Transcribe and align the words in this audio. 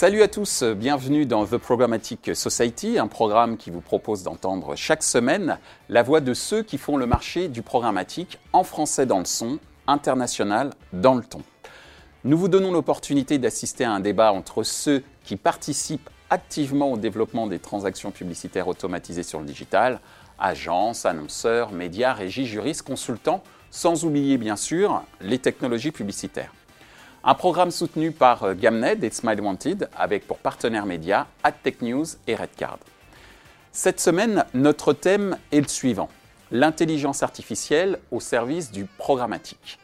Salut 0.00 0.22
à 0.22 0.28
tous, 0.28 0.62
bienvenue 0.62 1.26
dans 1.26 1.44
The 1.44 1.56
Programmatic 1.56 2.30
Society, 2.32 3.00
un 3.00 3.08
programme 3.08 3.56
qui 3.56 3.72
vous 3.72 3.80
propose 3.80 4.22
d'entendre 4.22 4.76
chaque 4.76 5.02
semaine 5.02 5.58
la 5.88 6.04
voix 6.04 6.20
de 6.20 6.34
ceux 6.34 6.62
qui 6.62 6.78
font 6.78 6.96
le 6.96 7.04
marché 7.04 7.48
du 7.48 7.62
programmatique 7.62 8.38
en 8.52 8.62
français 8.62 9.06
dans 9.06 9.18
le 9.18 9.24
son, 9.24 9.58
international 9.88 10.70
dans 10.92 11.16
le 11.16 11.24
ton. 11.24 11.42
Nous 12.22 12.38
vous 12.38 12.46
donnons 12.46 12.70
l'opportunité 12.70 13.38
d'assister 13.38 13.82
à 13.82 13.90
un 13.90 13.98
débat 13.98 14.32
entre 14.32 14.62
ceux 14.62 15.02
qui 15.24 15.34
participent 15.34 16.10
activement 16.30 16.92
au 16.92 16.96
développement 16.96 17.48
des 17.48 17.58
transactions 17.58 18.12
publicitaires 18.12 18.68
automatisées 18.68 19.24
sur 19.24 19.40
le 19.40 19.46
digital, 19.46 19.98
agences, 20.38 21.06
annonceurs, 21.06 21.72
médias, 21.72 22.12
régies, 22.12 22.46
juristes, 22.46 22.82
consultants, 22.82 23.42
sans 23.72 24.04
oublier 24.04 24.38
bien 24.38 24.54
sûr 24.54 25.02
les 25.20 25.40
technologies 25.40 25.90
publicitaires. 25.90 26.52
Un 27.24 27.34
programme 27.34 27.72
soutenu 27.72 28.12
par 28.12 28.44
euh, 28.44 28.54
Gamned 28.54 29.02
et 29.02 29.10
Smile 29.10 29.40
Wanted 29.40 29.88
avec 29.96 30.26
pour 30.26 30.38
partenaires 30.38 30.86
médias 30.86 31.26
AdTech 31.42 31.82
News 31.82 32.06
et 32.26 32.36
Redcard. 32.36 32.78
Cette 33.72 34.00
semaine, 34.00 34.44
notre 34.54 34.92
thème 34.92 35.36
est 35.52 35.60
le 35.60 35.68
suivant 35.68 36.08
l'intelligence 36.50 37.22
artificielle 37.22 37.98
au 38.10 38.20
service 38.20 38.70
du 38.70 38.86
programmatique. 38.86 39.78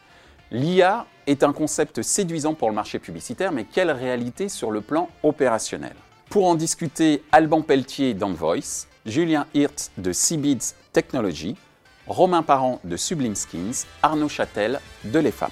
L'IA 0.51 1.05
est 1.27 1.43
un 1.43 1.53
concept 1.53 2.01
séduisant 2.01 2.53
pour 2.53 2.69
le 2.69 2.75
marché 2.75 2.99
publicitaire, 2.99 3.51
mais 3.51 3.65
quelle 3.65 3.91
réalité 3.91 4.49
sur 4.49 4.71
le 4.71 4.81
plan 4.81 5.09
opérationnel? 5.21 5.95
Pour 6.29 6.47
en 6.47 6.55
discuter, 6.55 7.23
Alban 7.31 7.61
Pelletier 7.61 8.13
d'Envoice, 8.13 8.87
Julien 9.05 9.45
Hirt 9.53 9.91
de 9.97 10.11
Seabeads 10.11 10.73
Technology, 10.91 11.55
Romain 12.07 12.43
Parent 12.43 12.79
de 12.83 12.97
Sublime 12.97 13.35
Skins, 13.35 13.85
Arnaud 14.01 14.29
Châtel 14.29 14.79
de 15.03 15.19
l'EFAP. 15.19 15.51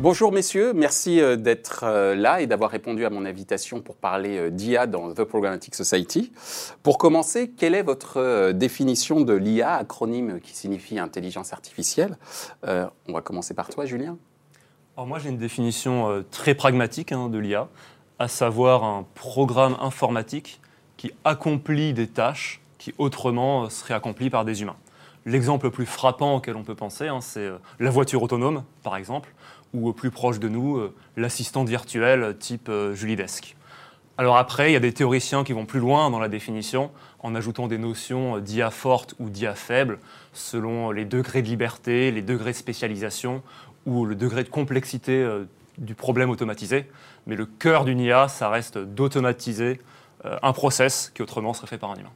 Bonjour 0.00 0.30
messieurs, 0.30 0.74
merci 0.74 1.20
euh, 1.20 1.34
d'être 1.34 1.82
euh, 1.82 2.14
là 2.14 2.40
et 2.40 2.46
d'avoir 2.46 2.70
répondu 2.70 3.04
à 3.04 3.10
mon 3.10 3.24
invitation 3.24 3.80
pour 3.80 3.96
parler 3.96 4.38
euh, 4.38 4.48
d'IA 4.48 4.86
dans 4.86 5.12
The 5.12 5.24
Programmatic 5.24 5.74
Society. 5.74 6.30
Pour 6.84 6.98
commencer, 6.98 7.50
quelle 7.50 7.74
est 7.74 7.82
votre 7.82 8.52
définition 8.52 9.22
de 9.22 9.32
l'IA, 9.32 9.74
acronyme 9.74 10.38
qui 10.38 10.54
signifie 10.54 11.00
intelligence 11.00 11.52
artificielle? 11.52 12.16
On 12.62 13.12
va 13.12 13.22
commencer 13.22 13.54
par 13.54 13.70
toi, 13.70 13.86
Julien. 13.86 14.16
Alors 14.96 15.08
moi, 15.08 15.18
j'ai 15.18 15.30
une 15.30 15.36
définition 15.36 16.24
très 16.30 16.54
pragmatique 16.54 17.10
hein, 17.10 17.28
de 17.28 17.38
l'IA, 17.38 17.68
à 18.20 18.28
savoir 18.28 18.84
un 18.84 19.04
programme 19.14 19.76
informatique 19.80 20.60
qui 20.96 21.10
accomplit 21.24 21.92
des 21.92 22.06
tâches 22.06 22.60
qui 22.78 22.94
autrement 22.98 23.68
seraient 23.68 23.94
accomplies 23.94 24.30
par 24.30 24.44
des 24.44 24.62
humains. 24.62 24.76
L'exemple 25.26 25.66
le 25.66 25.72
plus 25.72 25.86
frappant 25.86 26.36
auquel 26.36 26.56
on 26.56 26.62
peut 26.62 26.76
penser, 26.76 27.08
hein, 27.08 27.20
c'est 27.20 27.50
la 27.80 27.90
voiture 27.90 28.22
autonome, 28.22 28.62
par 28.82 28.96
exemple 28.96 29.34
ou 29.74 29.92
plus 29.92 30.10
proche 30.10 30.38
de 30.38 30.48
nous, 30.48 30.78
euh, 30.78 30.94
l'assistante 31.16 31.68
virtuelle 31.68 32.36
type 32.38 32.68
euh, 32.68 32.94
Julie 32.94 33.16
Desk. 33.16 33.56
Alors 34.16 34.36
après, 34.36 34.70
il 34.70 34.72
y 34.72 34.76
a 34.76 34.80
des 34.80 34.92
théoriciens 34.92 35.44
qui 35.44 35.52
vont 35.52 35.66
plus 35.66 35.80
loin 35.80 36.10
dans 36.10 36.18
la 36.18 36.28
définition 36.28 36.90
en 37.20 37.34
ajoutant 37.34 37.68
des 37.68 37.78
notions 37.78 38.36
euh, 38.36 38.40
d'IA 38.40 38.70
forte 38.70 39.14
ou 39.18 39.30
d'IA 39.30 39.54
faible 39.54 39.98
selon 40.32 40.90
les 40.90 41.04
degrés 41.04 41.42
de 41.42 41.48
liberté, 41.48 42.10
les 42.10 42.22
degrés 42.22 42.52
de 42.52 42.56
spécialisation 42.56 43.42
ou 43.86 44.04
le 44.04 44.14
degré 44.14 44.44
de 44.44 44.48
complexité 44.48 45.26
du 45.78 45.94
problème 45.94 46.30
automatisé. 46.30 46.86
Mais 47.26 47.36
le 47.36 47.46
cœur 47.46 47.84
d'une 47.84 47.98
IA, 47.98 48.28
ça 48.28 48.48
reste 48.48 48.76
d'automatiser 48.76 49.80
un 50.24 50.52
process 50.52 51.10
qui 51.14 51.22
autrement 51.22 51.54
serait 51.54 51.66
fait 51.66 51.78
par 51.78 51.90
un 51.92 51.96
humain. 51.96 52.12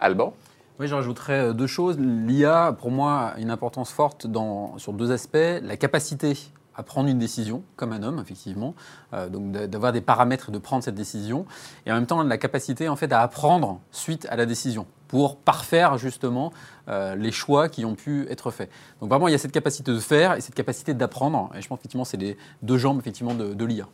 Alban? 0.00 0.34
Oui, 0.80 0.88
je 0.88 0.94
rajouterais 0.94 1.52
deux 1.52 1.66
choses. 1.66 1.98
L'IA, 1.98 2.74
pour 2.78 2.90
moi, 2.90 3.34
a 3.34 3.38
une 3.38 3.50
importance 3.50 3.92
forte 3.92 4.26
dans, 4.26 4.78
sur 4.78 4.94
deux 4.94 5.12
aspects. 5.12 5.36
La 5.62 5.76
capacité 5.76 6.34
à 6.76 6.82
prendre 6.82 7.08
une 7.08 7.18
décision, 7.18 7.62
comme 7.76 7.92
un 7.92 8.02
homme, 8.02 8.18
effectivement, 8.20 8.74
euh, 9.12 9.28
donc 9.28 9.52
d'avoir 9.52 9.92
des 9.92 10.00
paramètres 10.00 10.48
et 10.48 10.52
de 10.52 10.58
prendre 10.58 10.82
cette 10.82 10.94
décision, 10.94 11.46
et 11.86 11.92
en 11.92 11.94
même 11.94 12.06
temps 12.06 12.22
la 12.22 12.38
capacité 12.38 12.88
en 12.88 12.96
fait 12.96 13.12
à 13.12 13.20
apprendre 13.20 13.80
suite 13.92 14.26
à 14.30 14.36
la 14.36 14.46
décision 14.46 14.86
pour 15.08 15.36
parfaire 15.36 15.98
justement 15.98 16.52
euh, 16.88 17.14
les 17.14 17.30
choix 17.30 17.68
qui 17.68 17.84
ont 17.84 17.94
pu 17.94 18.26
être 18.28 18.50
faits. 18.50 18.70
Donc 19.00 19.10
vraiment, 19.10 19.28
il 19.28 19.32
y 19.32 19.34
a 19.34 19.38
cette 19.38 19.52
capacité 19.52 19.92
de 19.92 19.98
faire 19.98 20.34
et 20.34 20.40
cette 20.40 20.54
capacité 20.54 20.94
d'apprendre, 20.94 21.50
et 21.54 21.62
je 21.62 21.68
pense 21.68 21.78
effectivement 21.78 22.04
c'est 22.04 22.16
les 22.16 22.36
deux 22.62 22.78
jambes 22.78 22.98
effectivement 22.98 23.34
de, 23.34 23.54
de 23.54 23.64
l'IA. 23.64 23.86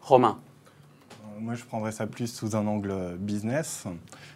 Romain. 0.00 0.38
Euh, 1.12 1.40
moi, 1.40 1.54
je 1.54 1.64
prendrais 1.64 1.92
ça 1.92 2.06
plus 2.06 2.26
sous 2.26 2.56
un 2.56 2.66
angle 2.66 3.16
business. 3.18 3.84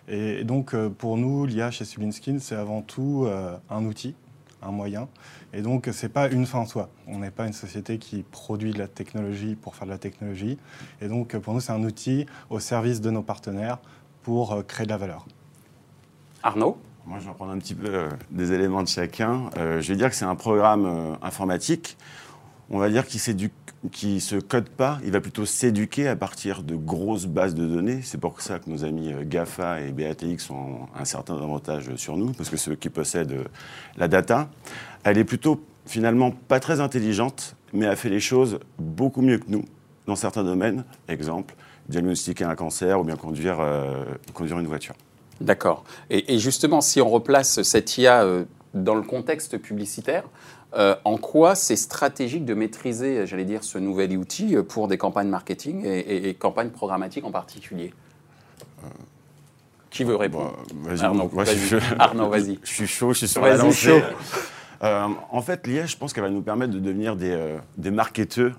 Et 0.08 0.44
donc, 0.44 0.74
pour 0.98 1.16
nous, 1.16 1.46
l'IA 1.46 1.70
chez 1.70 1.84
Sublinskin, 1.84 2.38
c'est 2.40 2.56
avant 2.56 2.82
tout 2.82 3.26
un 3.70 3.84
outil 3.84 4.14
un 4.62 4.70
moyen. 4.70 5.08
Et 5.52 5.62
donc, 5.62 5.88
ce 5.92 6.06
n'est 6.06 6.12
pas 6.12 6.28
une 6.28 6.46
fin 6.46 6.60
en 6.60 6.66
soi. 6.66 6.88
On 7.06 7.18
n'est 7.18 7.30
pas 7.30 7.46
une 7.46 7.52
société 7.52 7.98
qui 7.98 8.22
produit 8.22 8.72
de 8.72 8.78
la 8.78 8.88
technologie 8.88 9.54
pour 9.54 9.74
faire 9.74 9.86
de 9.86 9.92
la 9.92 9.98
technologie. 9.98 10.58
Et 11.00 11.08
donc, 11.08 11.36
pour 11.38 11.54
nous, 11.54 11.60
c'est 11.60 11.72
un 11.72 11.82
outil 11.82 12.26
au 12.50 12.60
service 12.60 13.00
de 13.00 13.10
nos 13.10 13.22
partenaires 13.22 13.78
pour 14.22 14.52
euh, 14.52 14.62
créer 14.62 14.86
de 14.86 14.90
la 14.90 14.96
valeur. 14.96 15.26
Arnaud? 16.42 16.78
Moi, 17.04 17.18
je 17.18 17.28
vais 17.28 17.34
prendre 17.34 17.52
un 17.52 17.58
petit 17.58 17.74
peu 17.74 17.88
euh, 17.88 18.08
des 18.30 18.52
éléments 18.52 18.82
de 18.82 18.88
chacun. 18.88 19.50
Euh, 19.56 19.80
je 19.80 19.88
vais 19.88 19.96
dire 19.96 20.08
que 20.08 20.14
c'est 20.14 20.24
un 20.24 20.36
programme 20.36 21.16
informatique, 21.20 21.96
on 22.70 22.78
va 22.78 22.88
dire, 22.88 23.06
qui 23.06 23.18
s'éduque 23.18 23.52
se 23.90 24.36
code 24.36 24.68
pas, 24.68 24.98
il 25.04 25.10
va 25.10 25.20
plutôt 25.20 25.44
s'éduquer 25.44 26.08
à 26.08 26.16
partir 26.16 26.62
de 26.62 26.76
grosses 26.76 27.26
bases 27.26 27.54
de 27.54 27.66
données. 27.66 28.00
C'est 28.02 28.18
pour 28.18 28.40
ça 28.40 28.58
que 28.58 28.70
nos 28.70 28.84
amis 28.84 29.12
euh, 29.12 29.24
GAFA 29.24 29.80
et 29.80 29.92
BATX 29.92 30.50
ont 30.50 30.88
un 30.94 31.04
certain 31.04 31.34
avantage 31.34 31.94
sur 31.96 32.16
nous, 32.16 32.32
parce 32.32 32.48
que 32.48 32.56
ceux 32.56 32.74
qui 32.74 32.88
possèdent 32.88 33.32
euh, 33.32 33.44
la 33.96 34.08
data, 34.08 34.48
elle 35.04 35.18
est 35.18 35.24
plutôt 35.24 35.64
finalement 35.86 36.30
pas 36.30 36.60
très 36.60 36.80
intelligente, 36.80 37.56
mais 37.72 37.86
a 37.86 37.96
fait 37.96 38.10
les 38.10 38.20
choses 38.20 38.60
beaucoup 38.78 39.22
mieux 39.22 39.38
que 39.38 39.48
nous 39.50 39.64
dans 40.06 40.16
certains 40.16 40.44
domaines. 40.44 40.84
Exemple, 41.08 41.54
diagnostiquer 41.88 42.44
un 42.44 42.54
cancer 42.54 43.00
ou 43.00 43.04
bien 43.04 43.16
conduire, 43.16 43.58
euh, 43.60 44.04
conduire 44.32 44.58
une 44.58 44.66
voiture. 44.66 44.94
D'accord. 45.40 45.82
Et, 46.08 46.38
justement, 46.38 46.80
si 46.80 47.00
on 47.00 47.10
replace 47.10 47.62
cette 47.62 47.98
IA 47.98 48.24
dans 48.74 48.94
le 48.94 49.02
contexte 49.02 49.58
publicitaire, 49.58 50.22
euh, 50.74 50.96
en 51.04 51.18
quoi 51.18 51.54
c'est 51.54 51.76
stratégique 51.76 52.44
de 52.44 52.54
maîtriser, 52.54 53.26
j'allais 53.26 53.44
dire, 53.44 53.62
ce 53.62 53.78
nouvel 53.78 54.16
outil 54.16 54.56
pour 54.68 54.88
des 54.88 54.96
campagnes 54.96 55.28
marketing 55.28 55.84
et, 55.84 56.34
campagnes 56.34 56.70
programmatiques 56.70 57.24
en 57.24 57.30
particulier? 57.30 57.92
Qui 59.90 60.04
veut 60.04 60.16
répondre? 60.16 60.56
Vas 60.74 61.04
Arnaud, 61.04 61.28
vas-y. 61.28 62.58
Je 62.64 62.70
suis 62.70 62.86
chaud, 62.86 63.12
je 63.12 63.18
suis 63.18 63.28
sur 63.28 63.42
la 63.42 63.56
lancée. 63.56 64.02
Euh, 64.82 65.06
en 65.30 65.42
fait, 65.42 65.66
l'IA, 65.66 65.86
je 65.86 65.96
pense 65.96 66.12
qu'elle 66.12 66.24
va 66.24 66.30
nous 66.30 66.42
permettre 66.42 66.72
de 66.72 66.80
devenir 66.80 67.14
des, 67.14 67.30
euh, 67.30 67.58
des 67.76 67.90
marketeurs 67.90 68.58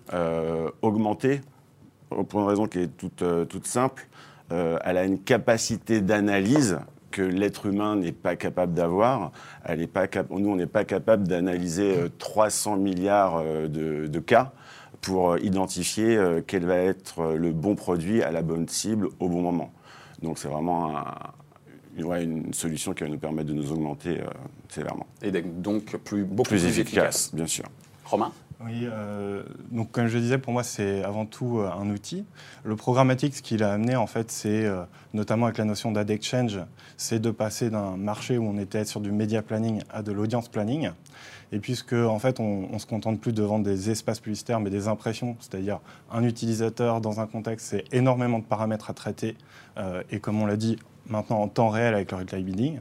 augmentés, 0.82 1.42
pour 2.30 2.42
une 2.42 2.48
raison 2.48 2.68
qui 2.68 2.80
est 2.80 2.88
toute, 2.88 3.24
toute 3.50 3.66
simple. 3.66 4.08
elle 4.52 4.98
a 4.98 5.04
une 5.04 5.20
capacité 5.20 6.00
d'analyse 6.00 6.78
que 7.14 7.22
l'être 7.22 7.68
humain 7.68 7.96
n'est 7.96 8.12
pas 8.12 8.36
capable 8.36 8.74
d'avoir. 8.74 9.32
Elle 9.64 9.88
pas 9.88 10.08
nous, 10.32 10.50
on 10.50 10.56
n'est 10.56 10.66
pas 10.66 10.84
capable 10.84 11.28
d'analyser 11.28 11.96
300 12.18 12.74
euh, 12.74 12.78
milliards 12.78 13.38
euh, 13.38 13.68
de, 13.68 14.20
cas 14.20 14.52
pour 15.00 15.32
euh, 15.32 15.40
identifier 15.40 16.20
quel 16.48 16.66
va 16.66 16.78
être 16.78 17.36
le 17.36 17.52
bon 17.52 17.76
produit 17.76 18.24
à 18.24 18.32
la 18.32 18.42
bonne 18.42 18.68
cible 18.68 19.10
au 19.20 19.30
bon 19.30 19.42
moment. 19.42 19.72
Donc 20.22 20.40
c'est 20.40 20.48
vraiment 20.48 20.92
une 21.98 22.54
solution 22.54 22.94
qui 22.94 23.04
va 23.04 23.10
nous 23.10 23.20
permettre 23.20 23.50
de 23.50 23.54
nous 23.54 23.72
augmenter 23.72 24.20
sévèrement. 24.70 25.06
Et 25.22 25.32
donc 25.32 25.98
plus, 25.98 26.24
beaucoup 26.24 26.50
plus, 26.50 26.66
efficace, 26.66 27.34
bien 27.34 27.48
sûr. 27.48 27.66
Romain? 28.06 28.32
Oui, 28.66 28.84
euh, 28.84 29.44
donc 29.72 29.92
comme 29.92 30.08
je 30.08 30.18
disais, 30.18 30.38
pour 30.38 30.54
moi, 30.54 30.64
c'est 30.64 31.04
avant 31.04 31.26
tout 31.26 31.60
euh, 31.60 31.70
un 31.72 31.90
outil. 31.90 32.26
Le 32.64 32.76
programmatique, 32.76 33.36
ce 33.36 33.42
qu'il 33.42 33.62
a 33.64 33.74
amené, 33.74 33.96
en 33.96 34.08
fait, 34.08 34.32
c'est 34.32 34.66
euh, 34.66 34.84
notamment 35.14 35.48
avec 35.48 35.58
la 35.58 35.66
notion 35.66 35.92
d'ad 35.92 36.10
exchange, 36.10 36.60
c'est 36.96 37.20
de 37.20 37.32
passer 37.32 37.70
d'un 37.70 37.98
marché 37.98 38.38
où 38.38 38.46
on 38.46 38.58
était 38.58 38.86
sur 38.86 39.02
du 39.02 39.12
media 39.12 39.42
planning 39.42 39.82
à 39.92 40.02
de 40.02 40.12
l'audience 40.12 40.48
planning. 40.48 40.92
Et 41.52 41.60
puisque, 41.60 41.94
en 41.94 42.20
fait, 42.20 42.40
on, 42.40 42.70
ne 42.70 42.80
se 42.80 42.86
contente 42.86 43.20
plus 43.20 43.34
de 43.34 43.44
vendre 43.44 43.66
des 43.66 43.90
espaces 43.90 44.20
publicitaires, 44.20 44.60
mais 44.60 44.70
des 44.70 44.88
impressions, 44.88 45.36
c'est-à-dire 45.40 45.80
un 46.12 46.24
utilisateur 46.24 47.02
dans 47.02 47.20
un 47.20 47.28
contexte, 47.28 47.68
c'est 47.68 47.84
énormément 47.92 48.40
de 48.40 48.46
paramètres 48.46 48.90
à 48.90 48.94
traiter. 48.94 49.36
et 50.10 50.20
comme 50.20 50.42
on 50.42 50.46
l'a 50.46 50.58
dit, 50.58 50.78
maintenant 51.08 51.42
en 51.42 51.48
temps 51.48 51.70
réel 51.70 51.94
avec 51.94 52.12
le 52.12 52.18
replay 52.18 52.42
bidding. 52.42 52.80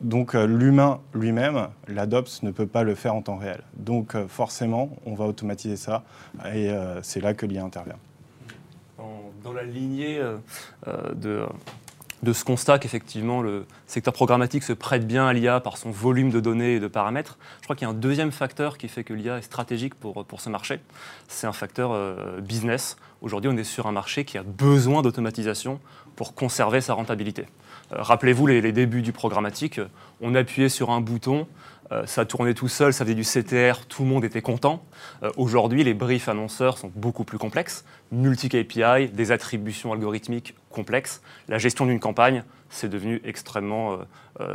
Donc 0.00 0.34
euh, 0.34 0.46
l'humain 0.46 1.00
lui-même, 1.14 1.68
l'ADOPS 1.88 2.42
ne 2.42 2.50
peut 2.50 2.66
pas 2.66 2.82
le 2.82 2.94
faire 2.94 3.14
en 3.14 3.22
temps 3.22 3.36
réel. 3.36 3.60
Donc 3.76 4.14
euh, 4.14 4.26
forcément, 4.26 4.90
on 5.04 5.14
va 5.14 5.26
automatiser 5.26 5.76
ça 5.76 6.02
et 6.46 6.70
euh, 6.70 7.02
c'est 7.02 7.20
là 7.20 7.34
que 7.34 7.46
l'IA 7.46 7.64
intervient. 7.64 7.98
Dans, 9.44 9.52
la 9.52 9.62
lignée 9.62 10.20
de, 11.14 11.46
de, 12.26 12.32
ce 12.32 12.44
constat 12.44 12.78
qu'effectivement 12.78 13.40
le 13.40 13.66
secteur 13.86 14.12
programmatique 14.12 14.62
se 14.62 14.72
prête 14.72 15.06
bien 15.06 15.26
à 15.26 15.32
l'IA 15.32 15.60
par 15.60 15.78
son 15.78 15.90
volume 15.90 16.30
de 16.30 16.40
données 16.40 16.74
et 16.74 16.80
de 16.80 16.88
paramètres, 16.88 17.38
je 17.60 17.64
crois 17.64 17.76
qu'il 17.76 17.86
y 17.86 17.90
a 17.90 17.92
un 17.92 17.94
deuxième 17.94 18.32
facteur 18.32 18.78
qui 18.78 18.88
fait 18.88 19.04
que 19.04 19.14
l'IA 19.14 19.38
est 19.38 19.42
stratégique 19.42 19.94
pour, 19.94 20.24
pour 20.24 20.40
ce 20.40 20.50
marché, 20.50 20.80
c'est 21.28 21.46
un 21.46 21.52
facteur 21.52 21.96
business. 22.40 22.96
Aujourd'hui, 23.22 23.50
on 23.52 23.56
est 23.56 23.64
sur 23.64 23.86
un 23.86 23.92
marché 23.92 24.24
qui 24.24 24.38
a 24.38 24.42
besoin 24.42 25.02
d'automatisation 25.02 25.80
pour 26.16 26.34
conserver 26.34 26.80
sa 26.80 26.94
rentabilité. 26.94 27.46
Euh, 27.92 28.02
rappelez-vous 28.02 28.46
les, 28.46 28.72
débuts 28.72 29.02
du 29.02 29.12
programmatique, 29.12 29.80
on 30.20 30.34
appuyait 30.34 30.68
sur 30.68 30.90
un 30.90 31.00
bouton, 31.00 31.40
euh, 31.40 31.44
ça 32.06 32.24
tournait 32.24 32.54
tout 32.54 32.68
seul, 32.68 32.92
ça 32.92 33.04
faisait 33.04 33.14
du 33.14 33.22
CTR, 33.22 33.86
tout 33.86 34.02
le 34.02 34.08
monde 34.08 34.24
était 34.24 34.42
content. 34.42 34.84
Euh, 35.22 35.30
aujourd'hui, 35.36 35.84
les 35.84 35.94
briefs 35.94 36.28
annonceurs 36.28 36.78
sont 36.78 36.90
beaucoup 36.94 37.24
plus 37.24 37.38
complexes, 37.38 37.84
multi-KPI, 38.12 39.10
des 39.12 39.32
attributions 39.32 39.92
algorithmiques 39.92 40.54
complexes. 40.70 41.22
La 41.48 41.58
gestion 41.58 41.86
d'une 41.86 42.00
campagne, 42.00 42.44
c'est 42.70 42.88
devenu 42.88 43.20
extrêmement 43.24 43.98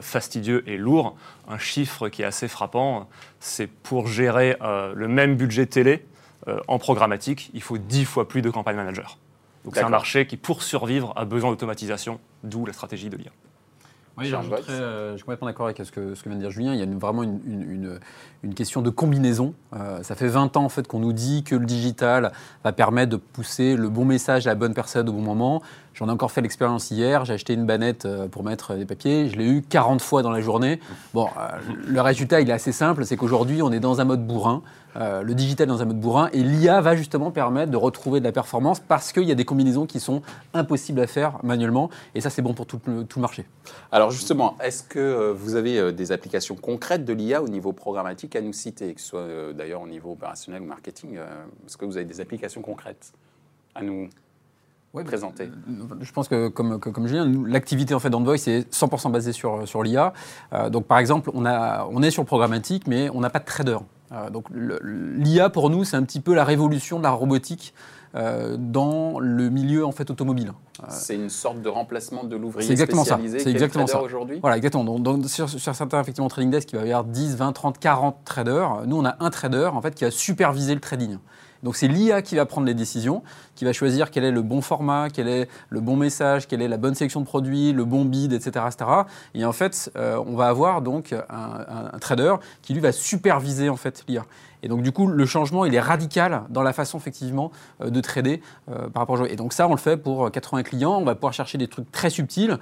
fastidieux 0.01 0.63
et 0.69 0.78
lourd. 0.78 1.16
Un 1.48 1.57
chiffre 1.57 2.10
qui 2.10 2.22
est 2.22 2.25
assez 2.25 2.48
frappant, 2.48 3.07
c'est 3.39 3.68
pour 3.68 4.07
gérer 4.07 4.57
le 4.62 5.07
même 5.07 5.36
budget 5.36 5.66
télé 5.66 6.06
en 6.68 6.77
programmatique, 6.77 7.50
il 7.54 7.62
faut 7.62 7.77
10 7.77 8.06
fois 8.06 8.27
plus 8.27 8.42
de 8.42 8.50
campagne 8.50 8.75
manager. 8.75 9.18
Donc 9.63 9.75
c'est 9.75 9.84
un 9.84 9.89
marché 9.89 10.25
qui, 10.25 10.38
pour 10.38 10.63
survivre, 10.63 11.13
a 11.16 11.25
besoin 11.25 11.51
d'automatisation, 11.51 12.19
d'où 12.44 12.66
la 12.66 12.74
stratégie 12.74 13.10
de 13.10 13.18
l'IA. 13.18 13.31
Oui, 14.22 14.34
euh, 14.70 15.12
je 15.12 15.18
suis 15.18 15.24
complètement 15.24 15.48
d'accord 15.48 15.66
avec 15.66 15.78
ce 15.78 15.92
que, 15.92 16.16
ce 16.16 16.24
que 16.24 16.30
vient 16.30 16.38
de 16.38 16.42
dire 16.42 16.52
Julien. 16.52 16.74
Il 16.74 16.80
y 16.80 16.84
a 16.84 16.98
vraiment 16.98 17.24
une, 17.24 18.00
une, 18.44 18.54
question 18.54 18.82
de 18.82 18.90
combinaison. 18.90 19.54
Euh, 19.74 20.04
ça 20.04 20.16
fait 20.16 20.28
20 20.28 20.58
ans 20.58 20.64
en 20.64 20.70
fait, 20.70 20.88
qu'on 20.88 21.00
nous 21.00 21.14
dit 21.14 21.44
que 21.44 21.56
le 21.56 21.66
digital 21.66 22.32
va 22.64 22.72
permettre 22.72 23.12
de 23.12 23.18
pousser 23.18 23.76
le 23.76 23.90
bon 23.90 24.06
message 24.06 24.48
à 24.48 24.52
la 24.52 24.56
bonne 24.56 24.74
personne 24.74 25.10
au 25.10 25.14
bon 25.14 25.22
moment. 25.22 25.62
J'en 25.94 26.08
ai 26.08 26.12
encore 26.12 26.32
fait 26.32 26.42
l'expérience 26.42 26.92
hier. 26.92 27.26
J'ai 27.26 27.34
acheté 27.34 27.54
une 27.54 27.66
bannette 27.66 28.06
euh, 28.06 28.28
pour 28.28 28.44
mettre 28.44 28.76
des 28.76 28.86
papiers. 28.86 29.30
Je 29.30 29.38
l'ai 29.38 29.48
eu 29.48 29.62
40 29.62 30.02
fois 30.02 30.22
dans 30.22 30.32
la 30.32 30.42
journée. 30.42 30.80
Bon, 31.14 31.28
le 31.86 32.02
résultat, 32.02 32.42
il 32.42 32.50
est 32.50 32.54
assez 32.54 32.72
simple. 32.72 33.06
C'est 33.06 33.18
qu'aujourd'hui, 33.18 33.62
on 33.62 33.72
est 33.72 33.80
dans 33.80 34.02
un 34.02 34.06
mode 34.06 34.26
bourrin. 34.26 34.62
Euh, 34.98 35.22
le 35.22 35.34
digital 35.34 35.68
dans 35.68 35.82
un 35.82 35.86
mode 35.86 36.00
bourrin. 36.00 36.30
Et 36.34 36.44
l'IA 36.44 36.82
va 36.82 36.96
justement 36.96 37.32
permettre 37.32 37.72
de 37.72 37.78
retrouver 37.78 38.20
de 38.20 38.26
la 38.26 38.32
performance 38.32 38.80
parce 38.80 39.12
qu'il 39.12 39.24
y 39.24 39.32
a 39.32 39.36
des 39.36 39.46
combinaisons 39.46 39.86
qui 39.86 40.00
sont 40.00 40.22
impossibles 40.54 41.00
à 41.00 41.08
faire 41.08 41.40
manuellement. 41.44 41.90
Et 42.16 42.22
ça, 42.22 42.30
c'est 42.30 42.42
bon 42.42 42.54
pour 42.54 42.66
tout 42.66 42.80
le, 42.86 43.06
marché. 43.18 43.46
Alors 43.92 44.12
justement, 44.12 44.58
est-ce 44.62 44.84
que 44.84 45.00
euh, 45.00 45.34
vous 45.34 45.56
avez 45.56 45.78
euh, 45.78 45.92
des 45.92 46.12
applications 46.12 46.56
concrètes 46.56 47.06
de 47.06 47.14
l'IA 47.14 47.42
au 47.42 47.48
niveau 47.48 47.72
programmatique 47.72 48.36
à 48.36 48.42
nous 48.42 48.54
citer, 48.54 48.94
que 48.94 49.02
ce 49.02 49.08
soit 49.08 49.54
d'ailleurs 49.54 49.82
au 49.82 49.88
niveau 49.88 50.12
opérationnel 50.12 50.62
ou 50.62 50.66
marketing 50.66 51.18
Est-ce 51.66 51.78
que 51.78 51.86
vous 51.86 51.98
avez 51.98 52.06
des 52.06 52.20
applications 52.20 52.62
concrètes 52.62 53.14
à 53.76 53.82
nous 53.82 54.10
présenter 55.06 55.50
Je 56.02 56.12
pense 56.12 56.28
que, 56.28 56.50
comme, 56.50 56.80
comme 56.80 57.08
Julien, 57.08 57.32
l'activité 57.48 57.94
en 57.94 58.00
fait 58.00 58.10
d'Envoy, 58.10 58.38
c'est 58.38 58.70
100% 58.72 59.12
basée 59.12 59.32
sur, 59.32 59.68
sur 59.68 59.84
l'IA. 59.84 60.14
donc, 60.70 60.86
par 60.86 61.00
exemple, 61.00 61.32
on, 61.34 61.46
a, 61.46 61.88
on 61.92 62.04
est 62.04 62.12
sur 62.12 62.22
le 62.22 62.28
programmatique, 62.28 62.88
mais 62.88 63.10
on 63.10 63.22
n'a 63.22 63.30
pas 63.30 63.40
de 63.40 63.46
trader. 63.46 63.78
Euh, 64.12 64.30
donc 64.30 64.46
l'IA 64.52 65.50
pour 65.50 65.70
nous, 65.70 65.84
c'est 65.84 65.98
un 65.98 66.04
petit 66.04 66.20
peu 66.20 66.34
la 66.34 66.44
révolution 66.44 66.98
de 66.98 67.04
la 67.04 67.12
robotique 67.12 67.74
euh, 68.14 68.58
dans 68.60 69.20
le 69.20 69.50
milieu 69.50 69.86
en 69.86 69.94
fait 69.94 70.10
automobile. 70.10 70.52
Euh, 70.82 70.86
c'est 70.90 71.16
une 71.16 71.30
sorte 71.30 71.62
de 71.62 71.70
remplacement 71.70 72.26
de 72.26 72.36
l'ouvrier 72.36 72.76
spécialisé 72.76 73.40
C'est 73.40 73.52
exactement 73.52 73.88
ça. 73.88 74.02
aujourd'hui. 74.02 74.40
Voilà, 74.42 74.58
exactement. 74.58 75.00
Donc, 75.00 75.26
sur, 75.28 75.50
certains 75.50 76.02
effectivement 76.02 76.28
trading 76.28 76.52
desk, 76.52 76.74
il 76.74 76.80
va 76.80 76.86
y 76.86 76.92
avoir 76.92 77.06
10, 77.06 77.38
20, 77.38 77.54
30, 77.54 77.80
40 77.80 78.18
traders. 78.26 78.86
Nous, 78.86 78.98
on 78.98 79.06
a 79.06 79.16
un 79.20 79.30
trader 79.30 79.70
en 79.74 79.82
fait 79.82 79.96
qui 79.96 80.04
va 80.04 80.12
superviser 80.12 80.74
le 80.74 80.82
trading. 80.82 81.18
Donc 81.63 81.75
c'est 81.75 81.88
l'IA 81.88 82.22
qui 82.22 82.36
va 82.36 82.46
prendre 82.46 82.66
les 82.66 82.74
décisions, 82.74 83.22
qui 83.56 83.66
va 83.66 83.74
choisir 83.74 84.10
quel 84.10 84.24
est 84.24 84.31
le 84.31 84.42
bon 84.42 84.62
format, 84.62 85.10
quel 85.10 85.28
est 85.28 85.48
le 85.69 85.80
bon 85.80 85.96
message, 85.96 86.48
quelle 86.48 86.62
est 86.62 86.68
la 86.68 86.78
bonne 86.78 86.96
sélection 86.96 87.19
de 87.19 87.25
produits, 87.25 87.74
le 87.74 87.86
bon 87.86 88.06
bid, 88.06 88.34
etc. 88.34 88.66
etc. 88.68 88.90
Et 89.36 89.46
en 89.46 89.52
fait, 89.52 89.92
euh, 89.96 90.22
on 90.25 90.36
va 90.36 90.48
avoir 90.48 90.81
donc 90.81 91.13
un, 91.30 92.00
trader 92.00 92.36
qui 92.62 92.74
lui 92.74 92.81
va 92.81 92.92
superviser 92.92 93.69
en 93.69 93.75
fait 93.75 94.04
l'IA. 94.08 94.25
Et 94.63 94.68
donc 94.68 94.81
du 94.81 94.92
coup, 94.92 95.08
le 95.08 95.25
changement, 95.25 95.66
il 95.66 95.74
est 95.74 95.80
radical 95.80 96.44
dans 96.50 96.62
la 96.62 96.74
façon 96.74 96.98
effectivement 96.98 97.52
euh, 97.81 97.90
de 97.90 98.02
trader 98.02 98.42
euh, 98.69 98.90
par 98.90 99.02
rapport 99.02 99.18
jeu. 99.18 99.31
Et 99.31 99.36
donc 99.36 99.54
ça, 99.54 99.68
on 99.68 99.72
le 99.72 99.78
fait 99.78 99.98
pour 99.98 100.31
80 100.31 100.63
clients. 100.63 100.98
On 100.98 101.04
va 101.04 101.16
pouvoir 101.16 101.34
chercher 101.34 101.58
des 101.58 101.68
trucs 101.68 101.92
très 101.92 102.10
subtils 102.10 102.58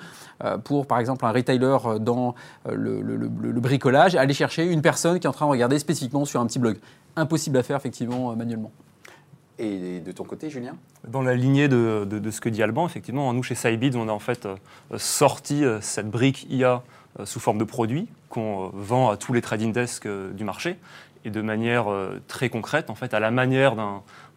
pour, 0.63 0.87
par 0.87 0.99
exemple, 0.99 1.25
un 1.25 1.31
retailer 1.31 1.77
dans 1.99 2.33
le, 2.65 3.59
bricolage, 3.59 4.15
aller 4.15 4.33
chercher 4.33 4.65
une 4.65 4.81
personne 4.81 5.19
qui 5.19 5.27
est 5.27 5.29
en 5.29 5.33
train 5.33 5.45
de 5.45 5.51
regarder 5.51 5.79
spécifiquement 5.79 6.25
sur 6.25 6.39
un 6.39 6.47
petit 6.47 6.59
blog. 6.59 6.77
Impossible 7.15 7.57
à 7.57 7.63
faire 7.63 7.77
effectivement 7.77 8.35
manuellement. 8.35 8.71
Et 9.59 9.99
de 9.99 10.11
ton 10.13 10.23
côté, 10.23 10.49
Julien? 10.49 10.75
Dans 11.05 11.21
la 11.21 11.35
lignée 11.35 11.67
de, 11.67 12.31
ce 12.31 12.39
que 12.39 12.47
dit 12.47 12.63
Alban, 12.63 12.85
effectivement, 12.85 13.33
nous, 13.33 13.43
chez 13.43 13.55
Sybids, 13.55 13.95
on 13.95 14.07
a 14.07 14.11
en 14.11 14.19
fait 14.19 14.45
euh, 14.45 14.55
sorti 14.97 15.65
euh, 15.65 15.81
cette 15.81 16.09
brique 16.09 16.47
IA 16.49 16.81
euh, 17.19 17.25
sous 17.25 17.41
forme 17.41 17.57
de 17.57 17.65
produit 17.65 18.07
qu'on 18.29 18.69
vend 18.73 19.09
à 19.09 19.17
tous 19.17 19.33
les 19.33 19.41
trading 19.41 19.73
desks 19.73 20.07
du 20.07 20.45
marché. 20.45 20.77
Et 21.25 21.29
de 21.29 21.41
manière 21.41 21.87
très 22.29 22.47
concrète, 22.47 22.89
en 22.89 22.95
fait, 22.95 23.13
à 23.13 23.19
la 23.19 23.29
manière 23.29 23.75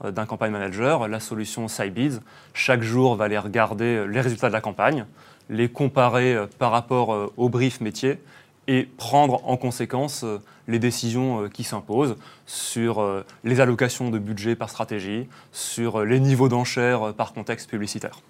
d'un 0.02 0.26
campagne 0.26 0.50
manager, 0.50 1.06
la 1.06 1.20
solution 1.20 1.68
Sybids, 1.68 2.18
chaque 2.54 2.82
jour, 2.82 3.14
va 3.14 3.26
aller 3.26 3.38
regarder 3.38 4.04
les 4.08 4.20
résultats 4.20 4.48
de 4.48 4.52
la 4.52 4.60
campagne, 4.60 5.06
les 5.48 5.68
comparer 5.68 6.36
par 6.58 6.72
rapport 6.72 7.30
au 7.36 7.48
brief 7.48 7.80
métier 7.80 8.18
et 8.68 8.84
prendre 8.96 9.46
en 9.48 9.56
conséquence 9.56 10.24
euh, 10.24 10.38
les 10.68 10.78
décisions 10.78 11.42
euh, 11.42 11.48
qui 11.48 11.64
s'imposent 11.64 12.16
sur 12.46 13.00
euh, 13.00 13.24
les 13.44 13.60
allocations 13.60 14.10
de 14.10 14.18
budget 14.18 14.54
par 14.54 14.70
stratégie, 14.70 15.28
sur 15.52 16.04
les 16.04 16.20
niveaux 16.20 16.48
d'enchères 16.48 17.12
par 17.14 17.32
contexte 17.32 17.68
publicitaire. 17.68 18.20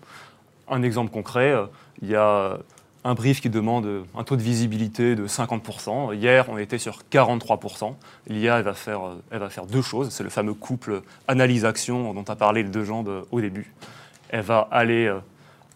Un 0.69 0.82
exemple 0.82 1.12
concret, 1.12 1.55
il 2.00 2.08
y 2.08 2.17
a 2.17 2.58
un 3.05 3.14
brief 3.14 3.40
qui 3.40 3.50
demande 3.50 4.05
un 4.17 4.25
taux 4.25 4.37
de 4.37 4.43
visibilité 4.43 5.17
de 5.17 5.26
50%. 5.26 6.14
Hier, 6.14 6.46
on 6.49 6.56
était 6.56 6.79
sur 6.79 7.00
43%. 7.11 7.94
L'IA, 8.29 8.62
va 8.62 8.73
faire, 8.73 9.00
va 9.31 9.50
faire 9.50 9.67
deux 9.67 9.82
choses. 9.82 10.11
C'est 10.11 10.23
le 10.23 10.31
fameux 10.31 10.55
couple 10.55 11.02
analyse-action 11.29 12.14
dont 12.14 12.25
a 12.25 12.37
parlé 12.37 12.62
le 12.62 12.70
deux 12.70 12.84
jambes 12.84 13.26
au 13.32 13.40
début. 13.40 13.75
Elle 14.31 14.43
va 14.43 14.69
aller 14.70 15.12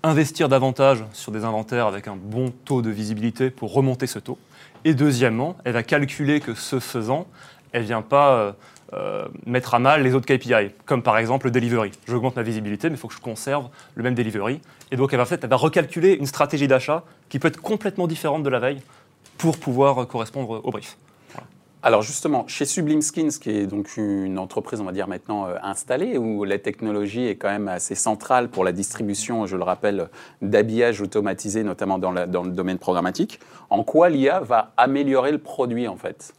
investir 0.02 0.48
davantage 0.48 1.04
sur 1.12 1.32
des 1.32 1.44
inventaires 1.44 1.86
avec 1.86 2.08
un 2.08 2.16
bon 2.16 2.52
taux 2.64 2.80
de 2.80 2.90
visibilité 2.90 3.50
pour 3.50 3.74
remonter 3.74 4.06
ce 4.06 4.18
taux. 4.18 4.38
Et 4.86 4.94
deuxièmement, 4.94 5.56
elle 5.64 5.72
va 5.72 5.82
calculer 5.82 6.38
que 6.38 6.54
ce 6.54 6.78
faisant, 6.78 7.26
elle 7.72 7.82
ne 7.82 7.86
vient 7.86 8.02
pas 8.02 8.34
euh, 8.34 8.52
euh, 8.92 9.26
mettre 9.44 9.74
à 9.74 9.80
mal 9.80 10.04
les 10.04 10.14
autres 10.14 10.32
KPI, 10.32 10.70
comme 10.84 11.02
par 11.02 11.18
exemple 11.18 11.46
le 11.46 11.50
delivery. 11.50 11.90
J'augmente 12.06 12.36
ma 12.36 12.44
visibilité, 12.44 12.88
mais 12.88 12.94
il 12.94 12.98
faut 12.98 13.08
que 13.08 13.14
je 13.14 13.20
conserve 13.20 13.68
le 13.96 14.04
même 14.04 14.14
delivery. 14.14 14.60
Et 14.92 14.96
donc, 14.96 15.12
elle 15.12 15.18
va, 15.18 15.26
elle 15.42 15.48
va 15.48 15.56
recalculer 15.56 16.12
une 16.12 16.26
stratégie 16.26 16.68
d'achat 16.68 17.02
qui 17.28 17.40
peut 17.40 17.48
être 17.48 17.60
complètement 17.60 18.06
différente 18.06 18.44
de 18.44 18.48
la 18.48 18.60
veille 18.60 18.80
pour 19.38 19.58
pouvoir 19.58 20.06
correspondre 20.06 20.60
au 20.62 20.70
brief. 20.70 20.96
Alors 21.86 22.02
justement, 22.02 22.48
chez 22.48 22.64
Sublime 22.64 23.00
Skins, 23.00 23.38
qui 23.40 23.48
est 23.48 23.68
donc 23.68 23.96
une 23.96 24.40
entreprise, 24.40 24.80
on 24.80 24.84
va 24.84 24.90
dire 24.90 25.06
maintenant 25.06 25.46
euh, 25.46 25.54
installée, 25.62 26.18
où 26.18 26.42
la 26.42 26.58
technologie 26.58 27.28
est 27.28 27.36
quand 27.36 27.48
même 27.48 27.68
assez 27.68 27.94
centrale 27.94 28.48
pour 28.48 28.64
la 28.64 28.72
distribution, 28.72 29.46
je 29.46 29.56
le 29.56 29.62
rappelle, 29.62 30.08
d'habillage 30.42 31.00
automatisé, 31.00 31.62
notamment 31.62 32.00
dans, 32.00 32.10
le 32.10 32.50
domaine 32.50 32.78
programmatique, 32.78 33.38
en 33.70 33.84
quoi 33.84 34.08
l'IA 34.08 34.40
va 34.40 34.72
améliorer 34.76 35.30
le 35.30 35.38
produit 35.38 35.86
en 35.86 35.94
fait? 35.94 36.34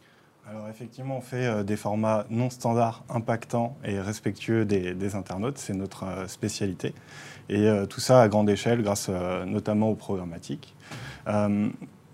Alors 0.50 0.68
effectivement, 0.68 1.16
on 1.16 1.22
fait 1.22 1.46
euh, 1.46 1.62
des 1.62 1.76
formats 1.76 2.26
non 2.28 2.50
standards, 2.50 3.02
impactants 3.08 3.74
et 3.86 3.98
respectueux 3.98 4.66
des, 4.66 5.14
internautes. 5.14 5.56
C'est 5.56 5.72
notre 5.72 6.04
euh, 6.04 6.28
spécialité. 6.28 6.92
Et 7.48 7.66
tout 7.88 8.00
ça 8.00 8.20
à 8.20 8.28
grande 8.28 8.50
échelle 8.50 8.82
grâce 8.82 9.08
notamment 9.46 9.88
au 9.88 9.94
programmatique. 9.94 10.74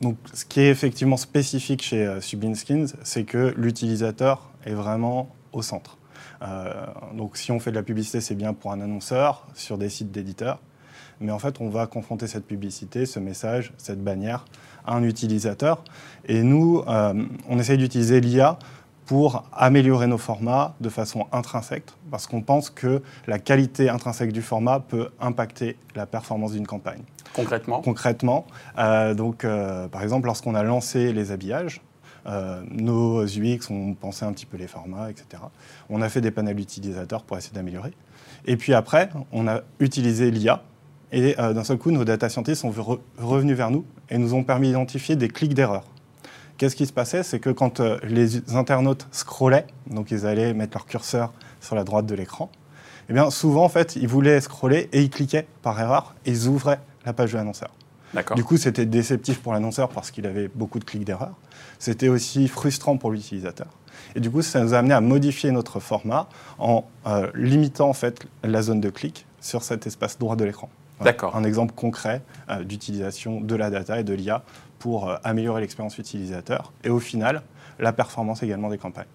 Donc, 0.00 0.16
ce 0.32 0.44
qui 0.44 0.60
est 0.60 0.70
effectivement 0.70 1.16
spécifique 1.16 1.82
chez 1.82 2.06
euh, 2.06 2.20
Skins, 2.20 2.86
c'est 3.02 3.24
que 3.24 3.54
l'utilisateur 3.56 4.50
est 4.64 4.74
vraiment 4.74 5.34
au 5.52 5.62
centre. 5.62 5.98
Euh, 6.42 6.86
donc, 7.16 7.36
si 7.36 7.52
on 7.52 7.60
fait 7.60 7.70
de 7.70 7.76
la 7.76 7.82
publicité, 7.82 8.20
c'est 8.20 8.34
bien 8.34 8.54
pour 8.54 8.72
un 8.72 8.80
annonceur 8.80 9.46
sur 9.54 9.78
des 9.78 9.88
sites 9.88 10.10
d'éditeurs. 10.10 10.60
Mais 11.20 11.32
en 11.32 11.38
fait, 11.38 11.60
on 11.60 11.68
va 11.68 11.86
confronter 11.86 12.26
cette 12.26 12.46
publicité, 12.46 13.06
ce 13.06 13.20
message, 13.20 13.72
cette 13.78 14.02
bannière 14.02 14.44
à 14.84 14.94
un 14.94 15.02
utilisateur. 15.04 15.84
Et 16.26 16.42
nous, 16.42 16.82
euh, 16.88 17.24
on 17.48 17.58
essaye 17.58 17.78
d'utiliser 17.78 18.20
l'IA 18.20 18.58
pour 19.06 19.44
améliorer 19.52 20.06
nos 20.06 20.18
formats 20.18 20.74
de 20.80 20.88
façon 20.88 21.26
intrinsèque, 21.32 21.90
parce 22.10 22.26
qu'on 22.26 22.42
pense 22.42 22.70
que 22.70 23.02
la 23.26 23.38
qualité 23.38 23.88
intrinsèque 23.88 24.32
du 24.32 24.42
format 24.42 24.80
peut 24.80 25.10
impacter 25.20 25.76
la 25.94 26.06
performance 26.06 26.52
d'une 26.52 26.66
campagne. 26.66 27.02
Concrètement 27.34 27.82
Concrètement. 27.82 28.46
Euh, 28.78 29.14
donc, 29.14 29.44
euh, 29.44 29.88
par 29.88 30.02
exemple, 30.02 30.26
lorsqu'on 30.26 30.54
a 30.54 30.62
lancé 30.62 31.12
les 31.12 31.32
habillages, 31.32 31.82
euh, 32.26 32.62
nos 32.70 33.24
UX 33.24 33.70
ont 33.70 33.94
pensé 33.94 34.24
un 34.24 34.32
petit 34.32 34.46
peu 34.46 34.56
les 34.56 34.68
formats, 34.68 35.10
etc. 35.10 35.42
On 35.90 36.00
a 36.00 36.08
fait 36.08 36.20
des 36.20 36.30
panels 36.30 36.58
utilisateurs 36.58 37.22
pour 37.22 37.36
essayer 37.36 37.54
d'améliorer. 37.54 37.92
Et 38.46 38.56
puis 38.56 38.72
après, 38.72 39.10
on 39.32 39.46
a 39.48 39.60
utilisé 39.80 40.30
l'IA. 40.30 40.62
Et 41.12 41.34
d'un 41.34 41.62
seul 41.62 41.78
coup, 41.78 41.92
nos 41.92 42.04
data 42.04 42.28
scientists 42.28 42.62
sont 42.62 42.74
revenus 43.18 43.56
vers 43.56 43.70
nous 43.70 43.84
et 44.10 44.18
nous 44.18 44.34
ont 44.34 44.42
permis 44.42 44.68
d'identifier 44.68 45.14
des 45.14 45.28
clics 45.28 45.54
d'erreur. 45.54 45.84
Qu'est-ce 46.56 46.76
qui 46.76 46.86
se 46.86 46.92
passait? 46.92 47.22
C'est 47.22 47.40
que 47.40 47.50
quand 47.50 47.80
les 48.02 48.54
internautes 48.54 49.08
scrollaient, 49.10 49.66
donc 49.88 50.10
ils 50.10 50.26
allaient 50.26 50.54
mettre 50.54 50.76
leur 50.76 50.86
curseur 50.86 51.32
sur 51.60 51.74
la 51.74 51.84
droite 51.84 52.06
de 52.06 52.14
l'écran, 52.14 52.50
eh 53.08 53.12
bien 53.12 53.30
souvent 53.30 53.64
en 53.64 53.68
fait 53.68 53.96
ils 53.96 54.08
voulaient 54.08 54.40
scroller 54.40 54.88
et 54.92 55.02
ils 55.02 55.10
cliquaient 55.10 55.46
par 55.62 55.80
erreur 55.80 56.14
et 56.24 56.30
ils 56.30 56.46
ouvraient 56.46 56.80
la 57.04 57.12
page 57.12 57.32
de 57.32 57.36
l'annonceur. 57.36 57.70
Du 58.36 58.44
coup, 58.44 58.56
c'était 58.56 58.86
déceptif 58.86 59.40
pour 59.40 59.52
l'annonceur 59.52 59.88
parce 59.88 60.10
qu'il 60.10 60.26
avait 60.26 60.48
beaucoup 60.54 60.78
de 60.78 60.84
clics 60.84 61.04
d'erreur. 61.04 61.32
C'était 61.78 62.08
aussi 62.08 62.48
frustrant 62.48 62.96
pour 62.96 63.10
l'utilisateur. 63.10 63.66
Et 64.14 64.20
du 64.20 64.30
coup, 64.30 64.42
ça 64.42 64.60
nous 64.60 64.74
a 64.74 64.78
amené 64.78 64.94
à 64.94 65.00
modifier 65.00 65.50
notre 65.50 65.80
format 65.80 66.28
en 66.58 66.84
euh, 67.06 67.30
limitant 67.34 67.88
en 67.88 67.92
fait 67.92 68.26
la 68.42 68.62
zone 68.62 68.80
de 68.80 68.90
clic 68.90 69.26
sur 69.40 69.62
cet 69.62 69.86
espace 69.86 70.18
droit 70.18 70.36
de 70.36 70.44
l'écran. 70.44 70.68
D'accord. 71.00 71.34
Un 71.34 71.44
exemple 71.44 71.74
concret 71.74 72.22
euh, 72.48 72.62
d'utilisation 72.62 73.40
de 73.40 73.54
la 73.56 73.70
data 73.70 73.98
et 73.98 74.04
de 74.04 74.14
l'IA 74.14 74.44
pour 74.84 75.08
euh, 75.08 75.16
améliorer 75.24 75.62
l'expérience 75.62 75.96
utilisateur 75.96 76.70
et 76.84 76.90
au 76.90 76.98
final, 76.98 77.40
la 77.78 77.94
performance 77.94 78.42
également 78.42 78.68
des 78.68 78.76
campagnes. 78.76 79.06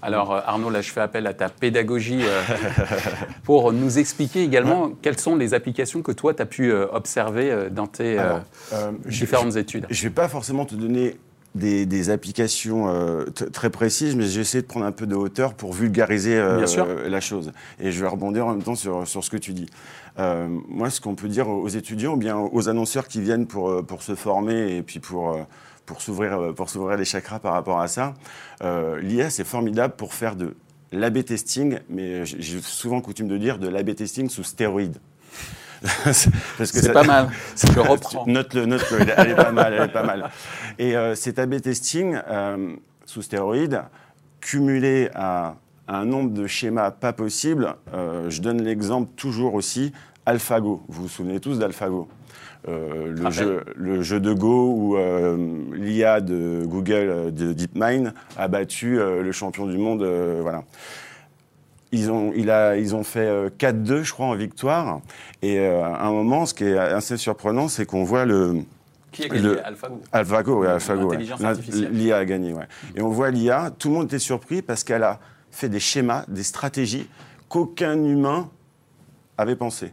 Alors 0.00 0.32
euh, 0.32 0.40
Arnaud, 0.46 0.70
là 0.70 0.80
je 0.80 0.90
fais 0.90 1.02
appel 1.02 1.26
à 1.26 1.34
ta 1.34 1.50
pédagogie 1.50 2.22
euh, 2.22 2.40
pour 3.44 3.74
nous 3.74 3.98
expliquer 3.98 4.42
également 4.42 4.90
quelles 5.02 5.20
sont 5.20 5.36
les 5.36 5.52
applications 5.52 6.00
que 6.00 6.12
toi 6.12 6.32
tu 6.32 6.40
as 6.40 6.46
pu 6.46 6.72
observer 6.72 7.68
dans 7.70 7.86
tes 7.86 8.16
Alors, 8.16 8.40
euh, 8.72 8.90
je- 9.04 9.20
différentes 9.20 9.56
études. 9.56 9.84
Je 9.90 10.02
ne 10.02 10.08
vais 10.08 10.14
pas 10.14 10.28
forcément 10.28 10.64
te 10.64 10.74
donner 10.74 11.18
des, 11.54 11.84
des 11.84 12.08
applications 12.08 12.88
euh, 12.88 13.26
très 13.52 13.68
précises, 13.68 14.16
mais 14.16 14.24
j'ai 14.24 14.40
essayé 14.40 14.62
de 14.62 14.66
prendre 14.66 14.86
un 14.86 14.92
peu 14.92 15.06
de 15.06 15.14
hauteur 15.14 15.52
pour 15.52 15.74
vulgariser 15.74 16.42
Bien 16.56 16.66
sûr. 16.66 16.86
la 16.86 17.20
chose. 17.20 17.52
Et 17.78 17.92
je 17.92 18.00
vais 18.00 18.08
rebondir 18.08 18.46
en 18.46 18.52
même 18.52 18.62
temps 18.62 18.74
sur, 18.76 19.06
sur 19.06 19.22
ce 19.22 19.28
que 19.28 19.36
tu 19.36 19.52
dis. 19.52 19.68
Euh, 20.18 20.46
moi, 20.68 20.90
ce 20.90 21.00
qu'on 21.00 21.14
peut 21.14 21.28
dire 21.28 21.48
aux 21.48 21.68
étudiants, 21.68 22.12
ou 22.14 22.16
bien 22.16 22.36
aux 22.36 22.68
annonceurs 22.68 23.08
qui 23.08 23.20
viennent 23.20 23.46
pour, 23.46 23.70
euh, 23.70 23.82
pour 23.82 24.02
se 24.02 24.14
former 24.14 24.76
et 24.76 24.82
puis 24.82 24.98
pour, 25.00 25.32
euh, 25.32 25.42
pour 25.86 26.00
s'ouvrir 26.02 26.52
pour 26.54 26.68
s'ouvrir 26.70 26.96
les 26.98 27.04
chakras 27.04 27.38
par 27.38 27.54
rapport 27.54 27.80
à 27.80 27.88
ça, 27.88 28.14
euh, 28.62 29.00
l'IA, 29.00 29.30
c'est 29.30 29.44
formidable 29.44 29.94
pour 29.96 30.12
faire 30.14 30.36
de 30.36 30.54
l'AB 30.92 31.24
testing, 31.24 31.78
mais 31.88 32.24
j'ai 32.26 32.60
souvent 32.60 33.00
coutume 33.00 33.26
de 33.28 33.38
dire 33.38 33.58
de 33.58 33.68
l'AB 33.68 33.94
testing 33.94 34.28
sous 34.28 34.44
stéroïdes. 34.44 34.98
Parce 36.04 36.26
que 36.58 36.64
C'est 36.64 36.82
ça- 36.82 36.92
pas 36.92 37.02
mal. 37.04 37.28
Je 37.56 37.80
reprends. 37.80 38.24
Note-le, 38.26 38.66
note-le, 38.66 38.98
elle 39.16 39.30
est- 39.30 39.34
pas 39.34 39.50
mal, 39.50 39.72
elle 39.74 39.82
est 39.88 39.92
pas 39.92 40.04
mal. 40.04 40.30
Et 40.78 40.94
euh, 40.96 41.14
cet 41.14 41.38
A-B 41.38 41.60
testing 41.60 42.18
sous 43.06 43.22
stéroïdes, 43.22 43.82
cumulé 44.40 45.08
à 45.14 45.56
un 45.88 46.04
nombre 46.04 46.30
de 46.30 46.46
schémas 46.46 46.90
pas 46.90 47.12
possible, 47.12 47.74
euh, 47.92 48.30
je 48.30 48.40
donne 48.40 48.62
l'exemple 48.62 49.10
toujours 49.16 49.54
aussi, 49.54 49.92
AlphaGo. 50.26 50.82
Vous 50.88 51.02
vous 51.02 51.08
souvenez 51.08 51.40
tous 51.40 51.58
d'AlphaGo? 51.58 52.08
Euh, 52.68 53.12
le, 53.12 53.30
jeu, 53.30 53.64
le 53.74 54.02
jeu 54.02 54.20
de 54.20 54.32
Go 54.32 54.72
où 54.76 54.96
euh, 54.96 55.36
l'IA 55.74 56.20
de 56.20 56.62
Google, 56.64 57.32
de 57.34 57.52
DeepMind, 57.52 58.14
a 58.36 58.46
battu 58.48 58.96
le 58.98 59.32
champion 59.32 59.66
du 59.66 59.78
monde. 59.78 60.04
voilà. 60.40 60.62
Ils 61.94 62.10
ont, 62.10 62.32
il 62.34 62.50
a, 62.50 62.76
ils 62.78 62.94
ont 62.94 63.02
fait 63.04 63.26
euh, 63.26 63.50
4-2, 63.58 64.02
je 64.02 64.12
crois, 64.12 64.26
en 64.26 64.34
victoire. 64.34 65.00
Et 65.42 65.58
à 65.66 66.06
un 66.06 66.10
moment, 66.10 66.46
ce 66.46 66.54
qui 66.54 66.64
est 66.64 66.78
assez 66.78 67.18
surprenant, 67.18 67.68
c'est 67.68 67.84
qu'on 67.84 68.04
voit 68.04 68.24
le, 68.24 68.62
Qui 69.10 69.24
a 69.24 69.28
gagné? 69.28 69.42
Le- 69.42 69.66
AlphaGo 69.66 70.00
AlphaGo, 70.12 70.60
ouais, 70.60 70.68
AlphaGo, 70.68 71.10
ouais. 71.10 71.18
L'IA 71.90 72.16
a 72.16 72.24
gagné, 72.24 72.54
ouais. 72.54 72.64
Et 72.96 73.02
on 73.02 73.10
voit 73.10 73.30
l'IA, 73.30 73.70
tout 73.78 73.88
le 73.88 73.94
monde 73.94 74.04
était 74.06 74.18
surpris 74.18 74.62
parce 74.62 74.84
qu'elle 74.84 75.02
a 75.02 75.20
fait 75.52 75.68
des 75.68 75.78
schémas, 75.78 76.24
des 76.26 76.42
stratégies 76.42 77.08
qu'aucun 77.48 78.02
humain 78.02 78.50
avait 79.38 79.56
pensé. 79.56 79.92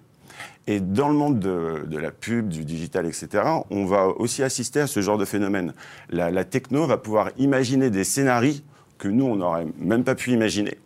Et 0.66 0.80
dans 0.80 1.10
le 1.10 1.16
monde 1.16 1.40
de, 1.40 1.98
la 1.98 2.12
pub, 2.12 2.48
du 2.48 2.64
digital, 2.64 3.06
etc., 3.06 3.44
on 3.70 3.86
va 3.86 4.08
aussi 4.08 4.44
assister 4.44 4.80
à 4.80 4.88
ce 4.88 5.02
genre 5.02 5.18
de 5.18 5.26
phénomène. 5.26 5.74
La, 6.10 6.32
la 6.32 6.46
techno 6.46 6.86
va 6.86 6.98
pouvoir 6.98 7.32
imaginer 7.38 7.90
des 7.90 8.04
scénarios 8.04 8.62
que 8.98 9.08
nous, 9.08 9.26
on 9.26 9.38
n'aurait 9.38 9.68
même 9.78 10.04
pas 10.04 10.16
pu 10.16 10.32
imaginer. 10.32 10.78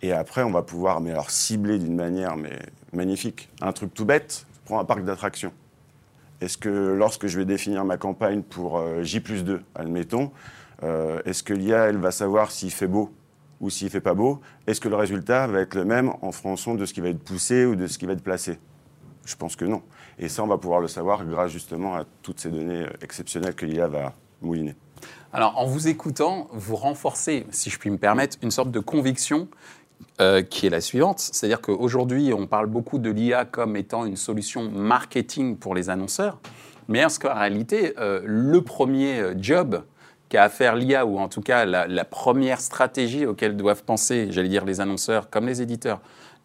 Et 0.00 0.12
après, 0.12 0.42
on 0.42 0.50
va 0.50 0.62
pouvoir 0.62 1.00
mais 1.00 1.10
alors, 1.10 1.30
cibler 1.30 1.78
d'une 1.78 1.96
manière 1.96 2.36
mais, 2.36 2.58
magnifique. 2.92 3.50
Un 3.60 3.72
truc 3.72 3.92
tout 3.92 4.04
bête, 4.04 4.46
prends 4.64 4.78
un 4.78 4.84
parc 4.84 5.04
d'attractions. 5.04 5.52
Est-ce 6.40 6.56
que 6.56 6.68
lorsque 6.68 7.26
je 7.26 7.38
vais 7.38 7.44
définir 7.44 7.84
ma 7.84 7.96
campagne 7.96 8.42
pour 8.42 8.78
euh, 8.78 9.02
J 9.02 9.20
plus 9.20 9.44
2, 9.44 9.60
admettons, 9.74 10.30
euh, 10.84 11.20
est-ce 11.24 11.42
que 11.42 11.52
l'IA, 11.52 11.86
elle 11.88 11.98
va 11.98 12.12
savoir 12.12 12.52
s'il 12.52 12.70
fait 12.70 12.86
beau 12.86 13.12
ou 13.60 13.70
s'il 13.70 13.90
fait 13.90 14.00
pas 14.00 14.14
beau 14.14 14.40
Est-ce 14.66 14.80
que 14.80 14.88
le 14.88 14.96
résultat 14.96 15.46
va 15.46 15.60
être 15.60 15.74
le 15.74 15.84
même 15.84 16.12
en 16.22 16.32
fonction 16.32 16.74
de 16.74 16.84
ce 16.86 16.92
qui 16.92 17.00
va 17.00 17.08
être 17.08 17.22
poussé 17.22 17.64
ou 17.64 17.74
de 17.76 17.86
ce 17.86 17.98
qui 17.98 18.06
va 18.06 18.12
être 18.12 18.22
placé? 18.22 18.58
Je 19.24 19.36
pense 19.36 19.56
que 19.56 19.64
non. 19.64 19.82
Et 20.18 20.28
ça, 20.28 20.42
on 20.42 20.46
va 20.46 20.58
pouvoir 20.58 20.80
le 20.80 20.88
savoir 20.88 21.24
grâce 21.24 21.50
justement 21.50 21.94
à 21.94 22.04
toutes 22.22 22.40
ces 22.40 22.50
données 22.50 22.84
euh, 22.84 23.02
exceptionnelles 23.02 23.54
que 23.54 23.66
l'IA 23.66 23.86
va 23.86 24.14
mouliner. 24.40 24.74
Alors, 25.32 25.58
en 25.58 25.66
vous 25.66 25.88
écoutant, 25.88 26.48
vous 26.52 26.76
renforcez, 26.76 27.46
si 27.50 27.68
je 27.68 27.78
puis 27.78 27.90
me 27.90 27.98
permettre, 27.98 28.38
une 28.42 28.50
sorte 28.50 28.70
de 28.70 28.80
conviction 28.80 29.48
euh, 30.20 30.42
qui 30.42 30.66
est 30.66 30.70
la 30.70 30.80
suivante. 30.80 31.18
C'est-à-dire 31.18 31.60
qu'aujourd'hui, 31.60 32.32
on 32.32 32.46
parle 32.46 32.66
beaucoup 32.66 32.98
de 32.98 33.10
l'IA 33.10 33.44
comme 33.44 33.76
étant 33.76 34.06
une 34.06 34.16
solution 34.16 34.70
marketing 34.70 35.56
pour 35.58 35.74
les 35.74 35.90
annonceurs. 35.90 36.40
Mais 36.88 37.04
en 37.04 37.08
qu'en 37.08 37.34
réalité, 37.34 37.92
euh, 37.98 38.22
le 38.24 38.62
premier 38.62 39.34
job 39.36 39.82
qu'a 40.28 40.44
à 40.44 40.48
faire 40.48 40.76
l'IA, 40.76 41.06
ou 41.06 41.18
en 41.18 41.28
tout 41.28 41.40
cas 41.40 41.64
la, 41.64 41.86
la 41.86 42.04
première 42.04 42.60
stratégie 42.60 43.26
auquel 43.26 43.56
doivent 43.56 43.84
penser, 43.84 44.28
j'allais 44.30 44.48
dire, 44.48 44.64
les 44.64 44.80
annonceurs 44.80 45.30
comme 45.30 45.46
les 45.46 45.62
éditeurs 45.62 46.00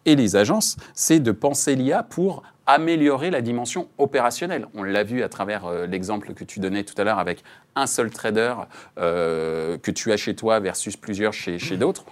et 0.06 0.16
les 0.16 0.36
agences, 0.36 0.76
c'est 0.94 1.20
de 1.20 1.32
penser 1.32 1.74
l'IA 1.76 2.02
pour 2.02 2.42
améliorer 2.66 3.30
la 3.30 3.42
dimension 3.42 3.88
opérationnelle. 3.98 4.66
On 4.74 4.82
l'a 4.82 5.02
vu 5.02 5.22
à 5.22 5.28
travers 5.28 5.66
euh, 5.66 5.86
l'exemple 5.86 6.32
que 6.34 6.44
tu 6.44 6.60
donnais 6.60 6.84
tout 6.84 6.94
à 6.96 7.04
l'heure 7.04 7.18
avec 7.18 7.44
un 7.74 7.86
seul 7.86 8.10
trader 8.10 8.54
euh, 8.98 9.76
que 9.78 9.90
tu 9.90 10.12
as 10.12 10.16
chez 10.16 10.34
toi 10.34 10.60
versus 10.60 10.96
plusieurs 10.96 11.32
chez, 11.32 11.58
chez 11.58 11.76
d'autres. 11.76 12.04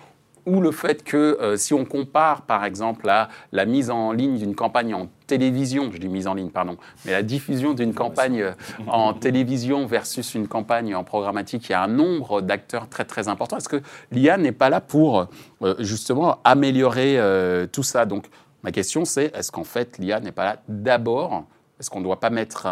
Ou 0.47 0.61
le 0.61 0.73
fait 0.73 1.05
que 1.05 1.39
euh, 1.41 1.57
si 1.57 1.73
on 1.73 1.85
compare 1.85 2.43
par 2.43 2.65
exemple 2.65 3.09
à 3.09 3.29
la 3.53 3.65
mise 3.65 3.91
en 3.91 4.13
ligne 4.13 4.39
d'une 4.39 4.55
campagne 4.55 4.95
en 4.95 5.09
télévision, 5.33 5.91
je 5.91 5.97
dis 5.97 6.09
mise 6.09 6.27
en 6.27 6.35
ligne, 6.35 6.51
pardon, 6.51 6.77
mais 7.07 7.13
la 7.13 7.23
diffusion 7.23 7.73
d'une 7.73 7.95
campagne 7.95 8.43
euh, 8.43 8.53
en 8.87 9.15
télévision 9.15 9.87
versus 9.87 10.35
une 10.35 10.47
campagne 10.47 10.95
en 10.95 11.05
programmatique, 11.05 11.71
il 11.71 11.73
y 11.73 11.75
a 11.75 11.83
un 11.83 11.89
nombre 11.89 12.43
d'acteurs 12.43 12.87
très 12.89 13.07
très 13.07 13.29
important. 13.29 13.57
Est-ce 13.57 13.69
que 13.69 13.81
l'IA 14.11 14.37
n'est 14.37 14.53
pas 14.53 14.69
là 14.69 14.83
pour 14.83 15.29
euh, 15.63 15.75
justement 15.79 16.39
améliorer 16.45 17.19
euh, 17.19 17.67
tout 17.67 17.83
ça? 17.83 18.05
Donc 18.05 18.27
ma 18.63 18.73
question 18.73 19.07
c'est, 19.07 19.35
est-ce 19.35 19.51
qu'en 19.51 19.65
fait 19.65 19.97
l'IA 19.99 20.21
n'est 20.21 20.33
pas 20.33 20.45
là 20.45 20.63
d'abord 20.69 21.45
est-ce 21.83 21.91
qu'on 21.91 21.99
ne 21.99 22.05
doit 22.05 22.21
pas 22.21 22.31
mettre 22.31 22.69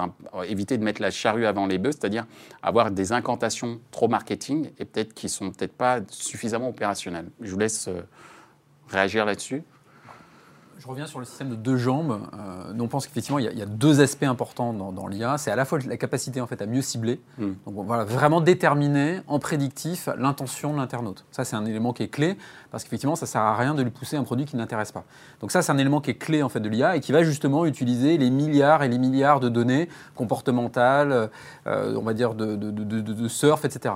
éviter 0.47 0.79
de 0.79 0.85
mettre 0.85 1.02
la 1.02 1.11
charrue 1.11 1.45
avant 1.45 1.67
les 1.67 1.79
bœufs, 1.79 1.90
c'est-à-dire 1.90 2.26
avoir 2.62 2.93
des 2.93 3.11
incantations 3.11 3.81
trop 3.90 4.07
marketing 4.07 4.71
et 4.79 4.85
peut-être 4.85 5.14
qui 5.14 5.29
sont 5.29 5.50
peut-être 5.50 5.73
pas 5.73 5.99
suffisamment 6.11 6.69
opérationnelles 6.69 7.29
Je 7.40 7.50
vous 7.50 7.59
laisse 7.59 7.88
euh, 7.88 8.02
réagir 8.88 9.25
là-dessus. 9.25 9.64
Je 10.83 10.89
reviens 10.89 11.07
sur 11.07 11.19
le 11.19 11.27
système 11.27 11.51
de 11.51 11.57
deux 11.57 11.77
jambes. 11.77 12.21
Euh, 12.39 12.73
on 12.81 12.89
pense 12.89 13.07
qu'effectivement, 13.07 13.39
il 13.39 13.45
y, 13.45 13.49
a- 13.49 13.53
il 13.53 13.59
y 13.59 13.63
a 13.63 13.67
deux 13.67 14.01
aspects 14.01 14.23
importants 14.25 14.73
dans, 14.73 14.93
dans 14.93 15.09
l'IA. 15.09 15.37
C'est 15.37 15.51
à 15.51 15.57
la 15.57 15.67
fois 15.67 15.79
la 15.87 15.99
capacité 15.99 16.41
en 16.41 16.47
fait, 16.47 16.63
à 16.63 16.67
mieux 16.67 16.81
cibler. 16.81 17.21
Mm. 17.37 17.49
Donc, 17.67 17.77
on 17.77 17.83
va 17.85 18.05
vraiment 18.05 18.41
déterminer 18.41 19.21
en 19.27 19.39
prédictif 19.39 20.09
l'intention 20.17 20.73
de 20.73 20.79
l'internaute. 20.79 21.27
Ça, 21.33 21.45
c'est 21.45 21.55
un 21.55 21.67
élément 21.67 21.93
qui 21.93 22.03
est 22.05 22.09
clé 22.09 22.39
parce 22.71 22.85
qu'effectivement, 22.85 23.15
ça 23.15 23.27
ne 23.27 23.29
sert 23.29 23.43
à 23.43 23.55
rien 23.57 23.75
de 23.75 23.83
lui 23.83 23.91
pousser 23.91 24.17
un 24.17 24.23
produit 24.25 24.47
qui 24.47 24.57
ne 24.57 24.61
l'intéresse 24.63 24.91
pas. 24.91 25.05
Donc, 25.43 25.51
ça, 25.53 25.61
c'est 25.61 25.71
un 25.71 25.77
élément 25.77 26.01
qui 26.01 26.13
est 26.13 26.15
clé 26.15 26.43
en 26.43 26.49
fait, 26.49 26.61
de 26.61 26.69
l'IA 26.71 26.97
et 26.97 27.01
qui 27.01 27.13
va 27.13 27.25
justement 27.25 27.67
utiliser 27.67 28.17
les 28.17 28.31
milliards 28.31 28.83
et 28.83 28.89
les 28.89 28.99
milliards 28.99 29.41
de 29.41 29.51
données 29.51 29.87
comportementales, 30.15 31.29
euh, 31.67 31.95
on 31.99 32.03
va 32.03 32.15
dire 32.15 32.33
de, 32.35 32.57
de, 32.57 32.71
de- 32.71 32.85
de- 33.03 33.13
de 33.13 33.29
surf, 33.29 33.67
etc. 33.67 33.95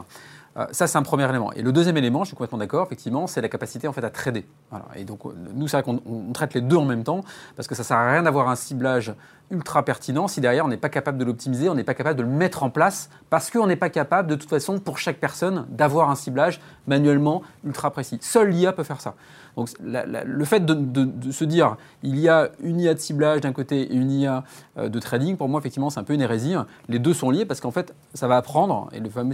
Euh, 0.56 0.66
ça, 0.70 0.86
c'est 0.86 0.98
un 0.98 1.02
premier 1.02 1.28
élément. 1.28 1.52
Et 1.52 1.62
le 1.62 1.72
deuxième 1.72 1.96
élément, 1.96 2.22
je 2.22 2.28
suis 2.28 2.36
complètement 2.36 2.58
d'accord, 2.58 2.86
effectivement, 2.86 3.26
c'est 3.26 3.40
la 3.40 3.48
capacité 3.48 3.88
en 3.88 3.92
fait 3.92 4.04
à 4.04 4.10
trader. 4.10 4.46
Et 4.94 5.04
donc, 5.04 5.26
euh, 5.26 5.30
nous, 5.54 5.66
c'est 5.68 5.80
vrai 5.80 5.82
qu'on 5.82 6.00
on 6.06 6.32
traite 6.32 6.54
les 6.54 6.60
deux 6.60 6.76
en 6.76 6.84
même 6.84 7.02
temps, 7.02 7.22
parce 7.56 7.66
que 7.66 7.74
ça 7.74 7.82
sert 7.82 7.96
à 7.96 8.12
rien 8.12 8.22
d'avoir 8.22 8.48
un 8.48 8.56
ciblage 8.56 9.12
ultra 9.54 9.84
pertinent 9.84 10.28
si 10.28 10.40
derrière 10.40 10.64
on 10.64 10.68
n'est 10.68 10.76
pas 10.76 10.88
capable 10.88 11.16
de 11.18 11.24
l'optimiser, 11.24 11.68
on 11.68 11.74
n'est 11.74 11.84
pas 11.84 11.94
capable 11.94 12.18
de 12.18 12.22
le 12.24 12.28
mettre 12.28 12.62
en 12.62 12.70
place, 12.70 13.08
parce 13.30 13.50
qu'on 13.50 13.66
n'est 13.66 13.76
pas 13.76 13.88
capable, 13.88 14.28
de 14.28 14.34
toute 14.34 14.50
façon, 14.50 14.78
pour 14.78 14.98
chaque 14.98 15.18
personne, 15.18 15.66
d'avoir 15.70 16.10
un 16.10 16.14
ciblage 16.16 16.60
manuellement 16.86 17.42
ultra 17.64 17.90
précis. 17.90 18.18
Seul 18.20 18.50
l'IA 18.50 18.72
peut 18.72 18.82
faire 18.82 19.00
ça. 19.00 19.14
Donc, 19.56 19.68
le 19.80 20.44
fait 20.44 20.60
de, 20.66 20.74
de- 20.74 21.30
se 21.30 21.44
dire, 21.44 21.76
il 22.02 22.18
y 22.18 22.28
a 22.28 22.50
une 22.60 22.80
IA 22.80 22.94
de 22.94 22.98
ciblage 22.98 23.40
d'un 23.40 23.52
côté 23.52 23.82
et 23.82 23.94
une 23.94 24.10
IA 24.10 24.42
euh, 24.76 24.88
de 24.88 24.98
trading, 24.98 25.36
pour 25.36 25.48
moi, 25.48 25.60
effectivement, 25.60 25.90
c'est 25.90 26.00
un 26.00 26.04
peu 26.04 26.12
une 26.14 26.20
hérésie. 26.22 26.54
Les 26.88 26.98
deux 26.98 27.14
sont 27.14 27.30
liés 27.30 27.44
parce 27.46 27.60
qu'en 27.60 27.70
fait, 27.70 27.94
ça 28.14 28.26
va 28.26 28.36
apprendre, 28.36 28.88
et 28.92 28.98
le 29.00 29.08
fameux 29.08 29.32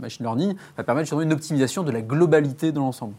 machine 0.00 0.24
learning 0.24 0.54
va 0.76 0.84
permettre 0.84 1.04
justement 1.04 1.20
une 1.22 1.32
optimisation 1.34 1.82
de 1.82 1.90
la 1.90 2.00
globalité 2.00 2.72
de 2.72 2.78
l'ensemble. 2.78 3.14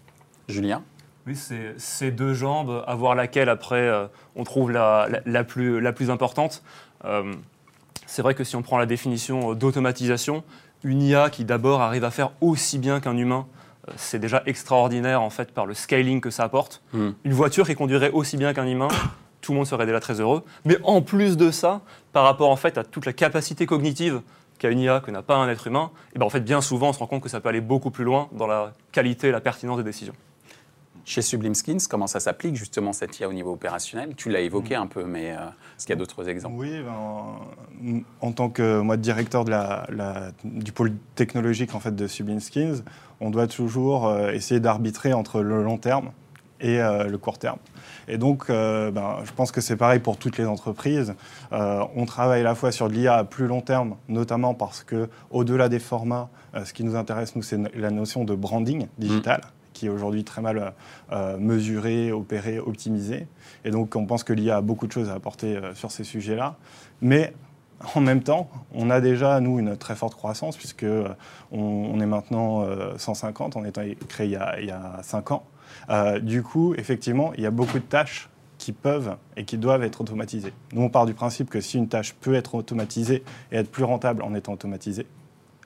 Julien? 0.48 0.82
Oui, 1.30 1.36
c'est 1.36 1.76
ces 1.78 2.10
deux 2.10 2.34
jambes, 2.34 2.84
à 2.88 2.96
voir 2.96 3.14
laquelle 3.14 3.50
après 3.50 3.76
euh, 3.82 4.08
on 4.36 4.44
trouve 4.44 4.72
la, 4.72 5.08
la- 5.12 5.22
la 5.28 5.44
plus, 5.44 5.80
la 5.80 5.94
plus 5.94 6.10
importante. 6.10 6.64
Euh, 7.06 7.32
c'est 8.08 8.24
vrai 8.24 8.34
que 8.34 8.44
si 8.44 8.56
on 8.56 8.64
prend 8.64 8.80
la 8.80 8.88
définition 8.88 9.52
euh, 9.52 9.54
d'automatisation, 9.54 10.44
une 10.84 11.04
IA 11.04 11.30
qui 11.30 11.46
d'abord 11.46 11.82
arrive 11.82 12.04
à 12.04 12.10
faire 12.10 12.32
aussi 12.42 12.80
bien 12.80 13.00
qu'un 13.00 13.16
humain, 13.16 13.46
euh, 13.88 13.92
c'est 13.96 14.18
déjà 14.18 14.42
extraordinaire 14.48 15.22
en 15.22 15.30
fait 15.30 15.52
par 15.52 15.68
le 15.68 15.76
scaling 15.76 16.20
que 16.20 16.32
ça 16.32 16.46
apporte. 16.46 16.82
Mm. 16.94 17.10
Une 17.24 17.34
voiture 17.34 17.68
qui 17.68 17.76
conduirait 17.76 18.10
aussi 18.10 18.36
bien 18.36 18.56
qu'un 18.56 18.66
humain, 18.66 18.88
tout 19.42 19.52
le 19.52 19.58
monde 19.60 19.68
serait 19.68 19.86
déjà 19.86 20.00
très 20.00 20.20
heureux. 20.20 20.44
Mais 20.66 20.78
en 20.84 21.04
plus 21.04 21.38
de 21.38 21.52
ça, 21.52 21.82
par 22.12 22.24
rapport 22.24 22.50
en 22.50 22.56
fait 22.56 22.80
à 22.80 22.84
toute 22.84 23.06
la 23.06 23.14
capacité 23.14 23.68
cognitive 23.68 24.22
qu'a 24.58 24.72
une 24.72 24.80
IA 24.80 25.00
que 25.00 25.12
n'a 25.12 25.22
pas 25.22 25.36
un 25.36 25.48
être 25.48 25.68
humain, 25.68 25.92
et 26.16 26.18
ben 26.18 26.26
en 26.26 26.30
fait 26.32 26.40
bien 26.42 26.60
souvent 26.60 26.90
on 26.90 26.94
se 26.94 26.98
rend 26.98 27.06
compte 27.06 27.22
que 27.22 27.30
ça 27.30 27.40
peut 27.40 27.50
aller 27.50 27.62
beaucoup 27.62 27.92
plus 27.92 28.04
loin 28.04 28.30
dans 28.32 28.48
la 28.48 28.74
qualité 28.92 29.28
et 29.28 29.32
la 29.32 29.42
pertinence 29.42 29.78
des 29.78 29.84
décisions. 29.84 30.16
Chez 31.06 31.22
Sublime 31.24 31.56
Skins, 31.56 31.80
comment 31.90 32.06
ça 32.08 32.20
s'applique 32.20 32.56
justement 32.56 32.94
cette 32.94 33.20
IA 33.20 33.28
au 33.28 33.34
niveau 33.34 33.52
opérationnel? 33.54 34.14
Tu 34.16 34.30
l'as 34.30 34.42
évoqué 34.42 34.76
un 34.76 34.86
peu, 34.86 35.06
mais 35.06 35.32
euh, 35.32 35.38
est-ce 35.78 35.86
qu'il 35.88 35.94
y 35.94 35.98
a 35.98 36.00
d'autres 36.00 36.30
exemples? 36.30 36.56
Oui, 36.58 36.72
ben, 36.84 38.04
en 38.22 38.32
tant 38.32 38.50
que 38.50 38.80
moi 38.82 38.96
directeur 38.98 39.44
de 39.46 39.50
la, 39.52 39.88
la- 39.90 40.32
du 40.44 40.72
pôle 40.72 40.94
technologique 41.16 41.74
en 41.74 41.80
fait 41.80 41.96
de 41.96 42.06
Sublime 42.08 42.40
Skins, 42.40 42.84
on 43.22 43.32
doit 43.32 43.48
toujours 43.48 44.08
euh, 44.08 44.32
essayer 44.32 44.60
d'arbitrer 44.60 45.14
entre 45.14 45.42
le 45.42 45.64
long 45.64 45.78
terme 45.78 46.12
et 46.62 46.80
le 46.80 47.18
court 47.18 47.38
terme. 47.38 47.58
Et 48.10 48.18
donc, 48.18 48.50
ben, 48.50 49.20
je 49.24 49.32
pense 49.32 49.50
que 49.54 49.62
c'est 49.62 49.78
pareil 49.78 50.00
pour 50.00 50.18
toutes 50.18 50.38
les 50.38 50.46
entreprises. 50.46 51.14
on 51.52 52.06
travaille 52.06 52.42
à 52.42 52.44
la 52.44 52.54
fois 52.54 52.74
sur 52.74 52.90
de 52.90 52.94
l'IA 52.96 53.16
à 53.16 53.24
plus 53.24 53.48
long 53.48 53.62
terme, 53.62 53.96
notamment 54.10 54.54
parce 54.54 54.84
que, 54.84 55.08
au-delà 55.32 55.70
des 55.70 55.80
formats, 55.80 56.30
ce 56.66 56.74
qui 56.74 56.84
nous 56.84 56.98
intéresse, 56.98 57.34
nous, 57.38 57.44
c'est 57.44 57.58
la 57.78 57.92
notion 57.92 58.26
de 58.26 58.36
branding 58.36 58.88
digital. 58.98 59.40
Mmh 59.40 59.59
qui 59.80 59.86
est 59.86 59.90
aujourd'hui 59.90 60.26
très 60.26 60.42
mal 60.42 60.74
euh, 61.14 61.38
mesuré, 61.38 62.12
opéré, 62.12 62.60
optimisé. 62.60 63.28
Et 63.64 63.72
donc, 63.72 63.96
on 63.96 64.06
pense 64.06 64.26
que 64.26 64.34
l'IA 64.34 64.58
a 64.58 64.62
beaucoup 64.62 64.88
de 64.88 64.92
choses 64.92 65.10
à 65.10 65.14
apporter 65.14 65.56
euh, 65.56 65.74
sur 65.74 65.90
ces 65.90 66.04
sujets-là. 66.04 66.58
Mais 67.02 67.34
en 67.96 68.02
même 68.02 68.22
temps, 68.22 68.50
on 68.74 68.90
a 68.90 69.00
déjà, 69.00 69.40
nous, 69.40 69.58
une 69.58 69.78
très 69.78 69.96
forte 69.96 70.16
croissance, 70.16 70.58
puisque 70.58 70.84
euh, 70.84 71.08
on, 71.54 71.98
est 72.02 72.06
maintenant 72.06 72.66
150, 72.98 73.56
on 73.56 73.64
est 73.64 73.80
créé 74.10 74.28
il 74.28 74.34
y 74.34 74.36
a, 74.36 74.60
il 74.60 74.68
y 74.68 74.72
a 74.72 75.00
5 75.02 75.32
ans. 75.32 75.44
du 76.22 76.44
coup, 76.44 76.74
effectivement, 76.76 77.32
il 77.38 77.44
y 77.44 77.46
a 77.46 77.52
beaucoup 77.52 77.80
de 77.80 77.86
tâches 77.86 78.30
qui 78.58 78.74
peuvent 78.74 79.16
et 79.38 79.46
qui 79.46 79.58
doivent 79.58 79.84
être 79.84 80.02
automatisées. 80.02 80.52
Nous, 80.74 80.82
on 80.82 80.90
part 80.90 81.06
du 81.06 81.14
principe 81.14 81.50
que 81.50 81.62
si 81.62 81.78
une 81.78 81.88
tâche 81.88 82.14
peut 82.16 82.34
être 82.34 82.56
automatisée 82.56 83.24
et 83.54 83.56
être 83.56 83.72
plus 83.72 83.86
rentable 83.86 84.24
en 84.24 84.36
étant 84.36 84.52
automatisée, 84.52 85.08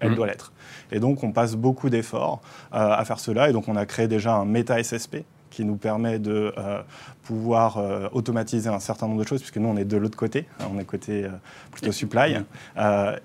elle 0.04 0.12
mmh. 0.12 0.16
doit 0.16 0.28
l'être. 0.28 0.52
Et 0.92 1.00
donc, 1.00 1.24
on 1.24 1.32
passe 1.32 1.56
beaucoup 1.56 1.90
d'efforts 1.90 2.42
euh, 2.74 2.78
à 2.78 3.04
faire 3.06 3.20
cela. 3.20 3.50
Et 3.50 3.54
donc, 3.54 3.68
on 3.68 3.76
a 3.76 3.86
créé 3.86 4.08
déjà 4.08 4.36
un 4.36 4.46
méta 4.46 4.82
SSP 4.82 5.18
qui 5.50 5.66
nous 5.66 5.76
permet 5.76 6.18
de 6.18 6.52
euh, 6.58 6.82
pouvoir 7.22 7.78
euh, 7.78 8.08
automatiser 8.12 8.70
un 8.70 8.80
certain 8.80 9.08
nombre 9.08 9.22
de 9.22 9.28
choses, 9.28 9.40
puisque 9.40 9.58
nous, 9.58 9.70
on 9.70 9.78
est 9.78 9.86
de 9.86 9.98
l'autre 9.98 10.18
côté, 10.18 10.48
hein, 10.60 10.66
on 10.74 10.80
est 10.80 10.84
côté 10.84 11.28
plutôt 11.72 11.92
supply. 11.92 12.38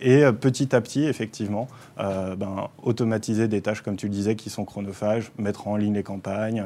et 0.01 0.25
petit 0.33 0.77
à 0.77 0.81
petit, 0.83 1.05
effectivement, 1.05 1.69
ben, 1.97 2.69
automatiser 2.83 3.49
des 3.49 3.63
tâches, 3.63 3.81
comme 3.81 3.97
tu 3.97 4.07
le 4.07 4.13
disais, 4.13 4.37
qui 4.37 4.51
sont 4.51 4.67
chronophages, 4.67 5.33
mettre 5.39 5.69
en 5.69 5.77
ligne 5.77 5.95
les 5.95 6.03
campagnes, 6.03 6.65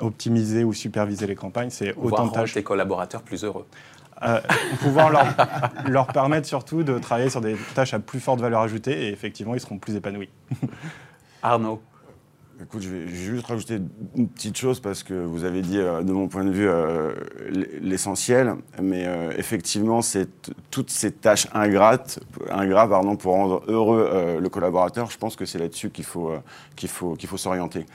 optimiser 0.00 0.64
ou 0.64 0.72
superviser 0.72 1.26
les 1.26 1.36
campagnes, 1.36 1.70
c'est 1.70 1.94
autant 1.96 2.26
de 2.26 2.32
tâches. 2.32 2.54
tes 2.54 2.62
collaborateurs 2.62 3.22
plus 3.22 3.44
heureux. 3.44 3.66
Euh, 4.22 4.40
pouvoir 4.80 5.10
leur, 5.10 5.26
leur, 5.86 6.06
permettre 6.08 6.48
surtout 6.48 6.82
de 6.82 6.98
travailler 6.98 7.30
sur 7.30 7.40
des 7.40 7.56
tâches 7.74 7.94
à 7.94 8.00
plus 8.00 8.18
forte 8.18 8.40
valeur 8.40 8.62
ajoutée 8.62 9.06
et 9.06 9.12
effectivement, 9.12 9.54
ils 9.54 9.60
seront 9.60 9.78
plus 9.78 9.94
épanouis. 9.94 10.28
Arnaud 11.42 11.80
Écoute, 12.60 12.82
je 12.82 12.88
vais 12.88 13.06
juste 13.06 13.46
rajouter 13.46 13.78
une 14.16 14.28
petite 14.28 14.56
chose 14.56 14.80
parce 14.80 15.04
que 15.04 15.14
vous 15.14 15.44
avez 15.44 15.62
dit, 15.62 15.78
euh, 15.78 16.02
de 16.02 16.10
mon 16.12 16.26
point 16.26 16.44
de 16.44 16.50
vue, 16.50 16.68
euh, 16.68 17.14
l'essentiel. 17.80 18.56
Mais 18.82 19.06
effectivement, 19.36 20.02
c'est 20.02 20.28
toutes 20.72 20.90
ces 20.90 21.12
tâches 21.12 21.46
ingrates, 21.54 22.18
ingrates 22.50 22.90
pardon, 22.90 23.14
pour 23.14 23.34
rendre 23.34 23.62
heureux 23.68 24.38
le 24.40 24.48
collaborateur, 24.48 25.12
je 25.12 25.18
pense 25.18 25.36
que 25.36 25.44
c'est 25.44 25.60
là-dessus 25.60 25.90
qu'il 25.90 26.04
faut, 26.04 26.32
qu'il 26.74 26.88
faut, 26.88 27.14
qu'il 27.14 27.28
faut 27.28 27.36
s'orienter. 27.36 27.86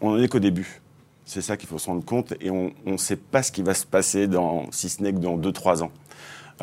on 0.00 0.12
n'en 0.12 0.18
est 0.18 0.28
qu'au 0.28 0.38
début. 0.38 0.80
C'est 1.28 1.42
ça 1.42 1.58
qu'il 1.58 1.68
faut 1.68 1.76
se 1.76 1.88
rendre 1.88 2.02
compte 2.02 2.32
et 2.40 2.50
on 2.50 2.72
ne 2.86 2.96
sait 2.96 3.16
pas 3.16 3.42
ce 3.42 3.52
qui 3.52 3.60
va 3.60 3.74
se 3.74 3.84
passer 3.84 4.26
dans, 4.28 4.64
si 4.72 4.88
ce 4.88 5.02
n'est 5.02 5.12
que 5.12 5.18
dans 5.18 5.36
2-3 5.36 5.82
ans. 5.82 5.92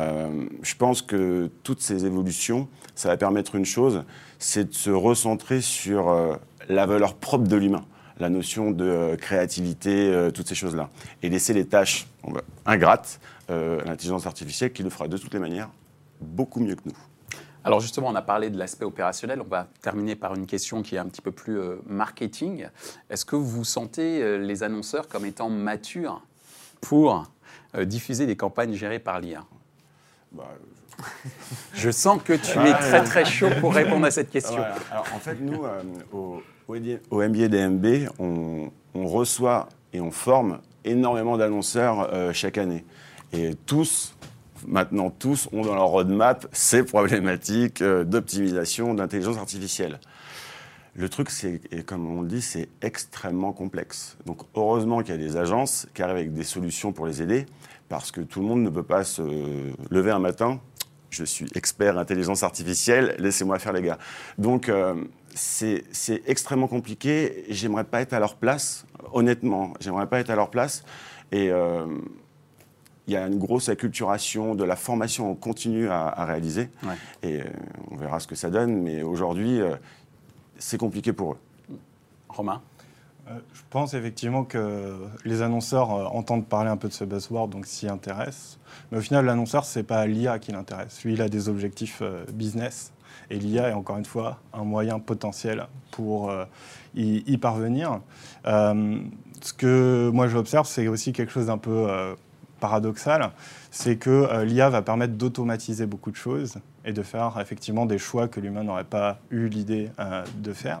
Euh, 0.00 0.48
je 0.60 0.74
pense 0.74 1.02
que 1.02 1.48
toutes 1.62 1.80
ces 1.80 2.04
évolutions, 2.04 2.66
ça 2.96 3.08
va 3.08 3.16
permettre 3.16 3.54
une 3.54 3.64
chose, 3.64 4.02
c'est 4.40 4.70
de 4.70 4.74
se 4.74 4.90
recentrer 4.90 5.60
sur 5.60 6.08
euh, 6.08 6.34
la 6.68 6.84
valeur 6.84 7.14
propre 7.14 7.46
de 7.46 7.54
l'humain, 7.54 7.84
la 8.18 8.28
notion 8.28 8.72
de 8.72 8.84
euh, 8.84 9.16
créativité, 9.16 10.30
toutes 10.34 10.48
ces 10.48 10.56
choses-là, 10.56 10.90
et 11.22 11.28
laisser 11.28 11.54
les 11.54 11.66
tâches 11.66 12.08
ingrates 12.64 13.20
à 13.48 13.54
l'intelligence 13.84 14.26
artificielle 14.26 14.72
qui 14.72 14.82
le 14.82 14.90
fera 14.90 15.06
de 15.06 15.16
toutes 15.16 15.32
les 15.32 15.38
manières 15.38 15.70
beaucoup 16.20 16.58
mieux 16.58 16.74
que 16.74 16.82
nous. 16.86 17.05
Alors 17.66 17.80
justement, 17.80 18.06
on 18.06 18.14
a 18.14 18.22
parlé 18.22 18.48
de 18.48 18.56
l'aspect 18.56 18.84
opérationnel. 18.84 19.40
On 19.40 19.48
va 19.48 19.66
terminer 19.82 20.14
par 20.14 20.36
une 20.36 20.46
question 20.46 20.82
qui 20.82 20.94
est 20.94 20.98
un 20.98 21.06
petit 21.06 21.20
peu 21.20 21.32
plus 21.32 21.58
euh, 21.58 21.82
marketing. 21.84 22.68
Est-ce 23.10 23.24
que 23.24 23.34
vous 23.34 23.64
sentez 23.64 24.22
euh, 24.22 24.38
les 24.38 24.62
annonceurs 24.62 25.08
comme 25.08 25.26
étant 25.26 25.50
matures 25.50 26.22
pour 26.80 27.26
euh, 27.74 27.84
diffuser 27.84 28.24
des 28.26 28.36
campagnes 28.36 28.74
gérées 28.74 29.00
par 29.00 29.18
l'IA 29.18 29.44
bah, 30.30 30.44
Je 31.74 31.90
sens 31.90 32.22
que 32.22 32.34
tu 32.34 32.56
es 32.56 32.72
très 32.72 33.02
très 33.02 33.24
chaud 33.24 33.48
pour 33.58 33.74
répondre 33.74 34.06
à 34.06 34.12
cette 34.12 34.30
question. 34.30 34.62
Alors, 34.92 35.06
en 35.12 35.18
fait, 35.18 35.34
nous, 35.40 35.64
au, 36.12 36.40
au, 36.68 37.28
MBA 37.28 37.48
DMB, 37.48 38.10
on, 38.20 38.70
on, 38.94 39.06
reçoit 39.08 39.68
et 39.92 40.00
on 40.00 40.12
forme 40.12 40.60
énormément 40.84 41.36
d'annonceurs 41.36 42.32
chaque 42.32 42.58
année. 42.58 42.84
Et 43.32 43.56
tous 43.66 44.15
maintenant 44.66 45.10
tous 45.10 45.48
ont 45.52 45.62
dans 45.62 45.74
leur 45.74 45.86
roadmap 45.86 46.46
ces 46.52 46.82
problématiques 46.84 47.82
euh, 47.82 48.04
d'optimisation, 48.04 48.94
d'intelligence 48.94 49.38
artificielle. 49.38 50.00
Le 50.94 51.08
truc, 51.10 51.30
c'est, 51.30 51.60
comme 51.84 52.06
on 52.06 52.22
le 52.22 52.28
dit, 52.28 52.40
c'est 52.40 52.68
extrêmement 52.80 53.52
complexe. 53.52 54.16
Donc 54.24 54.40
heureusement 54.54 55.02
qu'il 55.02 55.10
y 55.10 55.18
a 55.18 55.20
des 55.20 55.36
agences 55.36 55.86
qui 55.92 56.02
arrivent 56.02 56.16
avec 56.16 56.32
des 56.32 56.42
solutions 56.42 56.92
pour 56.92 57.06
les 57.06 57.20
aider, 57.20 57.44
parce 57.90 58.10
que 58.10 58.22
tout 58.22 58.40
le 58.40 58.46
monde 58.46 58.62
ne 58.62 58.70
peut 58.70 58.82
pas 58.82 59.04
se 59.04 59.22
lever 59.90 60.10
un 60.10 60.18
matin. 60.18 60.58
Je 61.10 61.24
suis 61.24 61.46
expert 61.54 61.98
intelligence 61.98 62.42
artificielle, 62.42 63.14
laissez-moi 63.18 63.58
faire 63.58 63.74
les 63.74 63.82
gars. 63.82 63.98
Donc 64.38 64.70
euh, 64.70 64.94
c'est, 65.34 65.84
extrêmement 66.26 66.68
compliqué. 66.68 67.44
J'aimerais 67.48 67.84
pas 67.84 68.00
être 68.00 68.14
à 68.14 68.18
leur 68.18 68.36
place, 68.36 68.86
honnêtement. 69.12 69.74
J'aimerais 69.80 70.08
pas 70.08 70.18
être 70.18 70.30
à 70.30 70.36
leur 70.36 70.50
place. 70.50 70.82
Et 71.30 71.50
euh, 71.50 71.86
il 73.06 73.12
y 73.12 73.16
a 73.16 73.26
une 73.26 73.38
grosse 73.38 73.68
acculturation 73.68 74.54
de 74.54 74.64
la 74.64 74.76
formation 74.76 75.30
en 75.30 75.34
continu 75.34 75.88
à, 75.88 76.24
réaliser. 76.24 76.70
Et 77.22 77.40
euh, 77.40 77.44
on 77.90 77.96
verra 77.96 78.18
ce 78.18 78.26
que 78.26 78.34
ça 78.34 78.50
donne. 78.50 78.82
Mais 78.82 79.02
aujourd'hui, 79.02 79.60
euh, 79.60 79.76
c'est 80.58 80.78
compliqué 80.78 81.12
pour 81.12 81.32
eux. 81.32 81.38
Romain 82.28 82.62
euh, 83.28 83.40
je 83.54 83.62
pense 83.70 83.92
effectivement 83.94 84.44
que 84.44 84.94
les 85.24 85.42
annonceurs 85.42 85.90
entendent 86.14 86.46
parler 86.46 86.70
un 86.70 86.76
peu 86.76 86.86
de 86.86 86.92
ce 86.92 87.02
buzzword, 87.02 87.48
donc 87.48 87.66
s'y 87.66 87.88
intéressent. 87.88 88.60
Mais 88.92 88.98
au 88.98 89.00
final, 89.00 89.24
l'annonceur, 89.24 89.64
ce 89.64 89.80
n'est 89.80 89.84
pas 89.84 90.06
l'IA 90.06 90.38
qui 90.38 90.52
l'intéresse. 90.52 91.02
Lui, 91.02 91.14
il 91.14 91.20
a 91.20 91.28
des 91.28 91.48
objectifs 91.48 92.04
business. 92.32 92.92
Et 93.28 93.40
l'IA 93.40 93.70
est 93.70 93.72
encore 93.72 93.96
une 93.98 94.04
fois 94.04 94.38
un 94.52 94.62
moyen 94.62 95.00
potentiel 95.00 95.66
pour 95.90 96.32
y, 96.94 97.24
y, 97.26 97.36
parvenir. 97.36 98.00
ce 98.44 99.52
que 99.56 100.08
moi 100.14 100.28
j'observe, 100.28 100.68
c'est 100.68 100.86
aussi 100.86 101.12
quelque 101.12 101.32
chose 101.32 101.46
d'un 101.46 101.58
peu 101.58 102.14
paradoxal, 102.66 103.30
c'est 103.70 103.96
que 103.96 104.10
euh, 104.10 104.44
l'IA 104.44 104.68
va 104.70 104.82
permettre 104.82 105.14
d'automatiser 105.14 105.86
beaucoup 105.86 106.10
de 106.10 106.16
choses 106.16 106.56
et 106.84 106.92
de 106.92 107.02
faire 107.02 107.38
effectivement 107.40 107.86
des 107.86 107.98
choix 107.98 108.26
que 108.26 108.40
l'humain 108.40 108.64
n'aurait 108.64 108.90
pas 108.98 109.20
eu 109.30 109.46
l'idée 109.46 109.92
euh, 110.00 110.24
de 110.38 110.52
faire. 110.52 110.80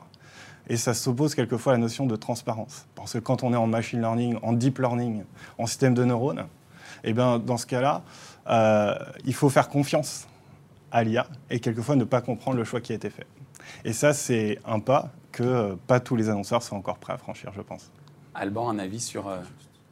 Et 0.68 0.76
ça 0.76 0.94
s'oppose 0.94 1.36
quelquefois 1.36 1.74
à 1.74 1.76
la 1.76 1.80
notion 1.80 2.06
de 2.06 2.16
transparence. 2.16 2.86
Parce 2.96 3.12
que 3.12 3.18
quand 3.18 3.44
on 3.44 3.52
est 3.52 3.56
en 3.56 3.68
machine 3.68 4.00
learning, 4.00 4.36
en 4.42 4.52
deep 4.52 4.80
learning, 4.80 5.22
en 5.58 5.66
système 5.66 5.94
de 5.94 6.04
neurones, 6.04 6.46
eh 7.04 7.12
bien, 7.12 7.38
dans 7.38 7.56
ce 7.56 7.66
cas-là, 7.66 8.02
euh, 8.48 8.96
il 9.24 9.34
faut 9.34 9.48
faire 9.48 9.68
confiance 9.68 10.26
à 10.90 11.04
l'IA 11.04 11.28
et 11.50 11.60
quelquefois 11.60 11.94
ne 11.94 12.02
pas 12.02 12.20
comprendre 12.20 12.56
le 12.56 12.64
choix 12.64 12.80
qui 12.80 12.90
a 12.90 12.96
été 12.96 13.10
fait. 13.10 13.28
Et 13.84 13.92
ça, 13.92 14.12
c'est 14.12 14.58
un 14.64 14.80
pas 14.80 15.10
que 15.30 15.76
pas 15.86 16.00
tous 16.00 16.16
les 16.16 16.28
annonceurs 16.30 16.64
sont 16.64 16.74
encore 16.74 16.98
prêts 16.98 17.12
à 17.12 17.18
franchir, 17.18 17.52
je 17.54 17.62
pense. 17.62 17.92
Alban, 18.34 18.68
un 18.70 18.80
avis 18.80 19.00
sur, 19.00 19.30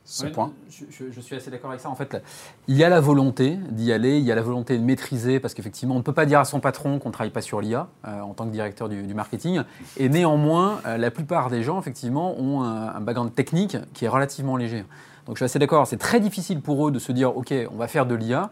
ce 0.04 0.26
point 0.26 0.52
je, 0.68 1.20
suis 1.20 1.36
assez 1.36 1.50
d'accord 1.50 1.70
avec 1.70 1.80
ça. 1.80 1.88
En 1.88 1.94
fait, 1.94 2.22
il 2.68 2.76
y 2.76 2.84
a 2.84 2.88
la 2.88 3.00
volonté 3.00 3.58
d'y 3.70 3.92
aller, 3.92 4.18
il 4.18 4.24
y 4.24 4.32
a 4.32 4.34
la 4.34 4.42
volonté 4.42 4.76
de 4.76 4.82
maîtriser, 4.82 5.40
parce 5.40 5.54
qu'effectivement, 5.54 5.94
on 5.94 5.98
ne 5.98 6.02
peut 6.02 6.12
pas 6.12 6.26
dire 6.26 6.40
à 6.40 6.44
son 6.44 6.60
patron 6.60 6.98
qu'on 6.98 7.08
ne 7.08 7.12
travaille 7.12 7.32
pas 7.32 7.40
sur 7.40 7.60
l'IA 7.60 7.88
euh, 8.06 8.20
en 8.20 8.34
tant 8.34 8.44
que 8.46 8.50
directeur 8.50 8.88
du, 8.88 9.14
marketing. 9.14 9.62
Et 9.96 10.08
néanmoins, 10.08 10.80
euh, 10.86 10.98
la 10.98 11.10
plupart 11.10 11.48
des 11.48 11.62
gens, 11.62 11.78
effectivement, 11.78 12.38
ont 12.38 12.62
un, 12.62 13.00
background 13.00 13.34
technique 13.34 13.76
qui 13.92 14.04
est 14.04 14.08
relativement 14.08 14.56
léger. 14.56 14.84
Donc 15.26 15.36
je 15.36 15.38
suis 15.38 15.44
assez 15.44 15.58
d'accord, 15.58 15.86
c'est 15.86 15.96
très 15.96 16.20
difficile 16.20 16.60
pour 16.60 16.88
eux 16.88 16.90
de 16.90 16.98
se 16.98 17.12
dire, 17.12 17.36
OK, 17.36 17.52
on 17.72 17.76
va 17.76 17.88
faire 17.88 18.06
de 18.06 18.14
l'IA. 18.14 18.50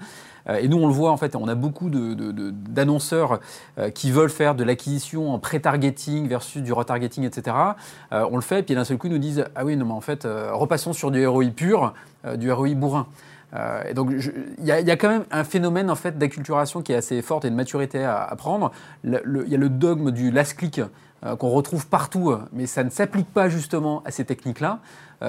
Euh, 0.48 0.56
et 0.56 0.68
nous, 0.68 0.78
on 0.78 0.86
le 0.86 0.92
voit, 0.92 1.10
en 1.10 1.16
fait, 1.16 1.36
on 1.36 1.48
a 1.48 1.54
beaucoup 1.54 1.90
d'annonceurs 1.90 3.40
euh, 3.78 3.90
qui 3.90 4.10
veulent 4.10 4.30
faire 4.30 4.54
de 4.54 4.64
l'acquisition 4.64 5.32
en 5.32 5.38
pré-targeting 5.38 6.28
versus 6.28 6.62
du 6.62 6.72
retargeting, 6.72 7.24
etc. 7.24 7.56
Euh, 8.12 8.26
on 8.30 8.36
le 8.36 8.42
fait, 8.42 8.60
et 8.60 8.62
puis 8.62 8.74
d'un 8.74 8.84
seul 8.84 8.98
coup, 8.98 9.06
ils 9.06 9.12
nous 9.12 9.18
disent 9.18 9.44
Ah 9.54 9.64
oui, 9.64 9.76
non, 9.76 9.86
mais 9.86 9.92
en 9.92 10.00
fait, 10.00 10.26
repassons 10.26 10.92
sur 10.92 11.10
du 11.10 11.26
ROI 11.26 11.50
pur, 11.54 11.94
du 12.36 12.50
ROI 12.50 12.74
bourrin. 12.74 13.06
Et 13.88 13.92
donc, 13.92 14.10
il 14.58 14.64
y, 14.64 14.70
a 14.72 14.96
quand 14.96 15.10
même 15.10 15.24
un 15.30 15.44
phénomène 15.44 15.90
en 15.90 15.94
fait 15.94 16.16
d'acculturation 16.16 16.80
qui 16.80 16.92
est 16.92 16.96
assez 16.96 17.20
forte 17.20 17.44
et 17.44 17.50
de 17.50 17.54
maturité 17.54 18.02
à, 18.02 18.34
prendre. 18.38 18.72
Il 19.04 19.20
y 19.46 19.54
a 19.54 19.58
le 19.58 19.68
dogme 19.68 20.10
du 20.10 20.30
last 20.30 20.56
click 20.56 20.80
qu'on 21.38 21.50
retrouve 21.50 21.86
partout, 21.86 22.34
mais 22.52 22.66
ça 22.66 22.82
ne 22.82 22.88
s'applique 22.88 23.30
pas 23.30 23.50
justement 23.50 24.02
à 24.06 24.10
ces 24.10 24.24
techniques-là. 24.24 24.78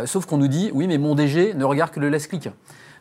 sauf 0.06 0.26
qu'on 0.26 0.38
nous 0.38 0.48
dit 0.48 0.72
oui, 0.74 0.88
mais 0.88 0.98
mon 0.98 1.16
DG 1.16 1.54
ne 1.54 1.66
regarde 1.66 1.92
que 1.92 2.00
le 2.00 2.08
last 2.08 2.30
click. 2.30 2.50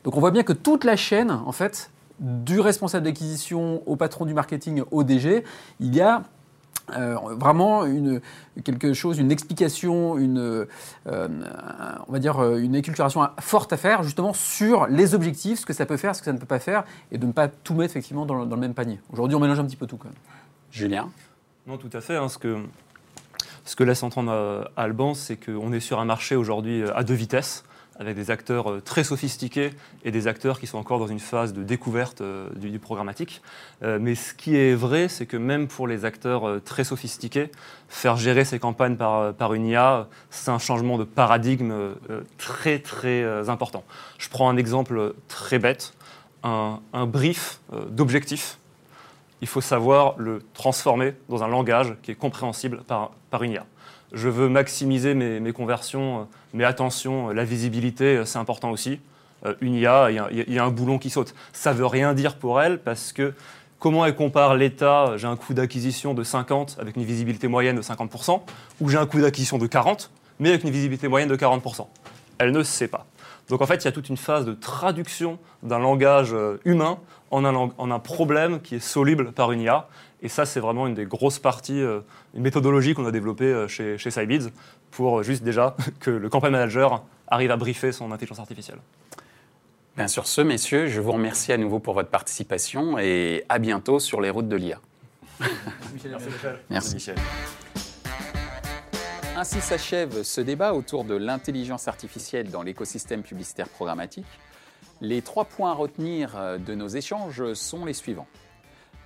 Donc 0.02 0.16
on 0.16 0.20
voit 0.20 0.32
bien 0.32 0.42
que 0.42 0.52
toute 0.52 0.82
la 0.82 0.96
chaîne, 0.96 1.30
en 1.30 1.52
fait, 1.52 1.90
du 2.18 2.61
responsable 2.61 3.04
d'acquisition 3.04 3.82
au 3.87 3.96
patron 3.96 4.24
du 4.24 4.35
marketing 4.35 4.82
au 4.90 5.02
DG, 5.04 5.44
il 5.80 5.94
y 5.94 6.00
a 6.00 6.22
euh, 6.90 7.16
vraiment 7.36 7.86
une, 7.86 8.20
quelque 8.64 8.92
chose, 8.92 9.18
une 9.18 9.30
explication, 9.30 10.18
une, 10.18 10.66
euh, 11.06 11.28
on 12.08 12.12
va 12.12 12.18
dire 12.18 12.42
euh, 12.42 12.58
une 12.58 12.74
éculturation 12.74 13.26
forte 13.40 13.72
à 13.72 13.76
faire 13.76 14.02
justement 14.02 14.32
sur 14.32 14.86
les 14.86 15.14
objectifs, 15.14 15.60
ce 15.60 15.66
que 15.66 15.72
ça 15.72 15.86
peut 15.86 15.96
faire, 15.96 16.14
ce 16.14 16.20
que 16.20 16.26
ça 16.26 16.32
ne 16.32 16.38
peut 16.38 16.46
pas 16.46 16.58
faire, 16.58 16.84
et 17.10 17.18
de 17.18 17.26
ne 17.26 17.32
pas 17.32 17.48
tout 17.48 17.74
mettre 17.74 17.92
effectivement 17.92 18.26
dans 18.26 18.44
le, 18.44 18.56
même 18.56 18.74
panier. 18.74 19.00
Aujourd'hui, 19.12 19.36
on 19.36 19.40
mélange 19.40 19.60
un 19.60 19.64
petit 19.64 19.76
peu 19.76 19.86
tout 19.86 19.96
quand 19.96 20.08
même. 20.08 20.18
Julien? 20.70 21.08
Non, 21.66 21.78
tout 21.78 21.90
à 21.92 22.00
fait. 22.00 22.16
Hein, 22.16 22.28
ce 22.28 22.38
que 22.38 22.58
Ce 23.64 23.76
que 23.76 23.84
laisse 23.84 24.02
entendre 24.02 24.32
euh, 24.32 24.64
Alban, 24.76 25.14
c'est 25.14 25.36
qu'on 25.36 25.72
est 25.72 25.80
sur 25.80 26.00
un 26.00 26.04
marché 26.04 26.36
aujourd'hui 26.36 26.82
à 26.94 27.04
deux 27.04 27.14
vitesses 27.14 27.64
avec 27.98 28.16
des 28.16 28.31
acteurs 28.31 28.70
euh, 28.70 28.81
très 28.81 29.05
sophistiqués 29.05 29.70
et 30.05 30.11
des 30.11 30.26
acteurs 30.26 30.59
qui 30.59 30.66
sont 30.66 30.78
encore 30.78 30.98
dans 30.98 31.07
une 31.07 31.20
phase 31.20 31.52
de 31.52 31.62
découverte 31.62 32.20
euh, 32.20 32.48
du, 32.57 32.78
programmatique. 32.78 33.42
Euh, 33.83 33.98
mais 34.00 34.14
ce 34.14 34.35
qui 34.35 34.57
est 34.57 34.74
vrai, 34.74 35.09
c'est 35.09 35.26
que 35.26 35.37
même 35.37 35.68
pour 35.68 35.87
les 35.87 36.05
acteurs 36.05 36.61
très 36.64 36.85
sophistiqués, 36.85 37.50
faire 37.88 38.16
gérer 38.16 38.44
ces 38.44 38.59
campagnes 38.59 38.96
par, 38.96 39.35
par 39.35 39.55
une 39.55 39.66
IA, 39.66 40.09
c'est 40.31 40.50
un 40.50 40.59
changement 40.59 40.98
de 40.98 41.05
paradigme 41.05 41.72
très 42.38 42.78
très 42.78 43.48
important. 43.48 43.85
Je 44.18 44.28
prends 44.28 44.48
un 44.48 44.57
exemple 44.57 45.14
très 45.28 45.59
bête, 45.59 45.94
un, 46.42 46.81
brief 47.07 47.61
d'objectif. 47.90 48.59
Il 49.40 49.48
faut 49.48 49.61
savoir 49.61 50.14
le 50.16 50.42
transformer 50.55 51.14
dans 51.28 51.42
un 51.42 51.48
langage 51.48 51.94
qui 52.02 52.11
est 52.11 52.16
compréhensible 52.16 52.83
par, 52.87 53.12
par 53.31 53.42
une 53.42 53.52
IA 53.52 53.66
je 54.12 54.29
veux 54.29 54.48
maximiser 54.48 55.14
mes, 55.14 55.53
conversions, 55.53 56.20
euh, 56.20 56.25
mais 56.55 56.64
attention, 56.64 57.31
euh, 57.31 57.33
la 57.33 57.44
visibilité, 57.44 58.16
euh, 58.18 58.25
c'est 58.25 58.38
important 58.38 58.70
aussi. 58.70 59.01
une 59.61 59.75
IA, 59.75 60.11
il 60.31 60.55
y, 60.55 60.59
a 60.61 60.64
un 60.64 60.70
boulon 60.70 60.98
qui 60.98 61.11
saute. 61.11 61.35
Ça 61.53 61.72
ne 61.72 61.79
veut 61.79 61.87
rien 61.87 62.14
dire 62.14 62.37
pour 62.37 62.62
elle 62.62 62.79
parce 62.79 63.12
que 63.12 63.35
comment 63.81 64.07
elle 64.07 64.14
compare 64.14 64.55
l'état, 64.55 65.16
j'ai 65.16 65.27
un 65.27 65.35
coût 65.35 65.53
d'acquisition 65.53 66.14
de 66.14 66.22
50 66.22 66.77
avec 66.81 66.94
une 66.94 67.03
visibilité 67.03 67.48
moyenne 67.48 67.75
de 67.75 67.83
50%, 67.83 68.40
ou 68.81 68.88
j'ai 68.88 68.98
un 68.98 69.07
coût 69.07 69.20
d'acquisition 69.20 69.59
de 69.59 69.66
40, 69.66 70.12
mais 70.38 70.51
avec 70.51 70.62
une 70.62 70.70
visibilité 70.70 71.09
moyenne 71.09 71.29
de 71.29 71.35
40%. 71.35 71.88
Elle 72.38 72.53
ne 72.53 72.62
sait 72.62 72.87
pas. 72.87 73.07
Donc 73.48 73.62
en 73.62 73.66
fait, 73.66 73.83
il 73.83 73.87
y 73.87 73.88
a 73.88 73.92
toute 73.92 74.09
une 74.11 74.16
phase 74.16 74.44
de 74.44 74.53
traduction 74.53 75.40
d'un 75.64 75.81
langage 75.81 76.37
humain 76.64 76.98
en 77.33 77.44
un, 77.44 77.55
en 77.57 77.90
un, 77.90 77.98
problème 77.98 78.61
qui 78.61 78.77
est 78.77 78.81
soluble 78.81 79.33
par 79.33 79.51
une 79.51 79.62
IA. 79.62 79.88
Et 80.22 80.28
ça, 80.28 80.46
c'est 80.46 80.61
vraiment 80.61 80.87
une 80.87 80.94
des 80.94 81.04
grosses 81.04 81.40
parties, 81.40 81.80
euh, 81.80 82.00
une 82.35 82.42
méthodologie 82.42 82.94
qu'on 82.94 83.06
a 83.06 83.11
développée 83.11 83.44
euh, 83.44 83.66
chez, 83.66 83.98
chez 83.98 84.12
Sybids 84.12 84.50
pour 84.92 85.18
euh, 85.18 85.22
juste 85.24 85.42
déjà 85.42 85.76
que 86.00 86.11
le 86.11 86.28
campaign 86.28 86.52
manager 86.52 87.02
arrive 87.26 87.50
à 87.50 87.56
briefer 87.56 87.90
son 87.90 88.12
intelligence 88.12 88.38
artificielle. 88.38 88.78
Bien 89.96 90.06
sur 90.06 90.28
ce, 90.28 90.40
messieurs, 90.40 90.87
je 90.87 91.00
vous 91.00 91.11
remercie 91.11 91.52
à 91.52 91.58
nouveau 91.58 91.80
pour 91.80 91.94
votre 91.94 92.08
participation 92.08 92.98
et 92.98 93.44
à 93.48 93.58
bientôt 93.58 93.98
sur 93.98 94.20
les 94.20 94.30
routes 94.30 94.48
de 94.48 94.56
l'IA. 94.56 94.80
Merci, 95.40 96.28
Michel. 96.28 96.58
Merci. 96.70 96.94
Michel. 96.94 97.16
Ainsi 99.37 99.61
s'achève 99.61 100.22
ce 100.22 100.40
débat 100.40 100.72
autour 100.72 101.04
de 101.04 101.14
l'intelligence 101.14 101.88
artificielle 101.88 102.50
dans 102.50 102.62
l'écosystème 102.62 103.22
publicitaire 103.22 103.68
programmatique. 103.68 104.26
Les 105.00 105.20
trois 105.20 105.46
points 105.46 105.72
à 105.72 105.74
retenir 105.74 106.37
de 106.64 106.74
nos 106.74 106.87
échanges 106.87 107.54
sont 107.54 107.85
les 107.85 107.94
suivants. 107.94 108.28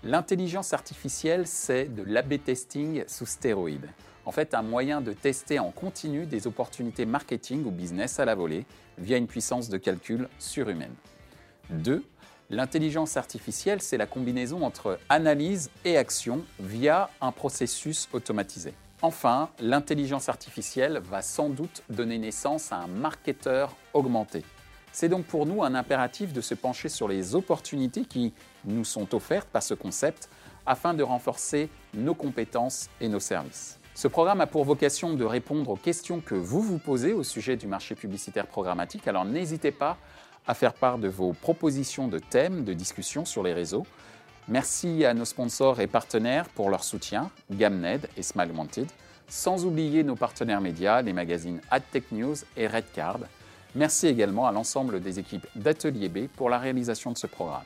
L'intelligence 0.07 0.73
artificielle, 0.73 1.49
c'est 1.49 1.92
de 1.92 2.05
l'AB 2.05 2.35
testing 2.45 3.03
sous 3.09 3.27
stéroïdes. 3.27 3.88
En 4.25 4.31
fait, 4.31 4.55
un 4.55 4.62
moyen 4.62 5.01
de 5.01 5.12
tester 5.12 5.59
en 5.59 5.73
continu 5.73 6.27
des 6.27 6.47
opportunités 6.47 7.05
marketing 7.05 7.64
ou 7.64 7.73
business 7.73 8.21
à 8.21 8.25
la 8.25 8.37
volée 8.37 8.66
via 8.99 9.16
une 9.16 9.27
puissance 9.27 9.69
de 9.69 9.79
calcul 9.79 10.29
surhumaine. 10.38 10.95
2. 11.71 12.05
L'intelligence 12.51 13.16
artificielle, 13.16 13.83
c'est 13.83 13.97
la 13.97 14.07
combinaison 14.07 14.62
entre 14.62 15.01
analyse 15.09 15.71
et 15.85 15.97
action 15.97 16.45
via 16.61 17.11
un 17.21 17.33
processus 17.33 18.09
automatisé. 18.12 18.75
Enfin, 19.03 19.51
l'intelligence 19.59 20.29
artificielle 20.29 21.01
va 21.03 21.21
sans 21.21 21.49
doute 21.49 21.83
donner 21.90 22.19
naissance 22.19 22.71
à 22.71 22.77
un 22.77 22.87
marketeur 22.87 23.75
augmenté. 23.92 24.45
C'est 24.98 25.11
donc 25.11 25.26
pour 25.26 25.44
nous 25.44 25.62
un 25.62 25.74
impératif 25.74 26.32
de 26.32 26.40
se 26.40 26.54
pencher 26.54 26.88
sur 26.88 27.06
les 27.06 27.35
opportunités 27.35 28.06
qui 28.06 28.32
nous 28.64 28.82
sont 28.82 29.14
offertes 29.14 29.46
par 29.46 29.62
ce 29.62 29.74
concept 29.74 30.30
afin 30.64 30.94
de 30.94 31.02
renforcer 31.02 31.68
nos 31.92 32.14
compétences 32.14 32.88
et 33.02 33.11
nos 33.11 33.20
services. 33.20 33.78
Ce 33.94 34.09
programme 34.09 34.40
a 34.40 34.46
pour 34.46 34.64
vocation 34.64 35.12
de 35.12 35.22
répondre 35.22 35.68
aux 35.68 35.76
questions 35.76 36.20
que 36.20 36.35
vous 36.35 36.62
vous 36.62 36.78
posez 36.78 37.12
au 37.12 37.24
sujet 37.24 37.56
du 37.56 37.66
marché 37.66 37.94
publicitaire 37.94 38.46
programmatique, 38.46 39.06
alors 39.06 39.26
n'hésitez 39.26 39.70
pas 39.70 39.98
à 40.46 40.54
faire 40.54 40.72
part 40.72 40.96
de 40.96 41.09
vos 41.09 41.35
propositions 41.35 42.09
de 42.09 42.18
thèmes 42.18 42.64
de 42.64 42.72
discussion 42.72 43.26
sur 43.26 43.42
les 43.42 43.52
réseaux. 43.52 43.87
Merci 44.48 45.04
à 45.04 45.12
nos 45.12 45.26
sponsors 45.26 45.78
et 45.82 45.88
partenaires 45.88 46.48
pour 46.48 46.70
leur 46.70 46.85
soutien, 46.85 47.30
Gamned 47.50 48.09
et 48.16 48.22
Smile 48.22 48.52
Wanted, 48.56 48.88
sans 49.28 49.66
oublier 49.66 50.04
nos 50.04 50.16
partenaires 50.16 50.62
médias, 50.62 51.02
les 51.02 51.12
magazines 51.12 51.61
AdTech 51.70 52.12
News 52.12 52.37
et 52.56 52.66
Redcard. 52.66 53.18
Merci 53.74 54.07
également 54.07 54.46
à 54.46 54.52
l'ensemble 54.52 55.00
des 55.00 55.18
équipes 55.18 55.46
d'Atelier 55.55 56.09
B 56.09 56.29
pour 56.29 56.48
la 56.48 56.59
réalisation 56.59 57.12
de 57.12 57.18
ce 57.18 57.26
programme. 57.26 57.64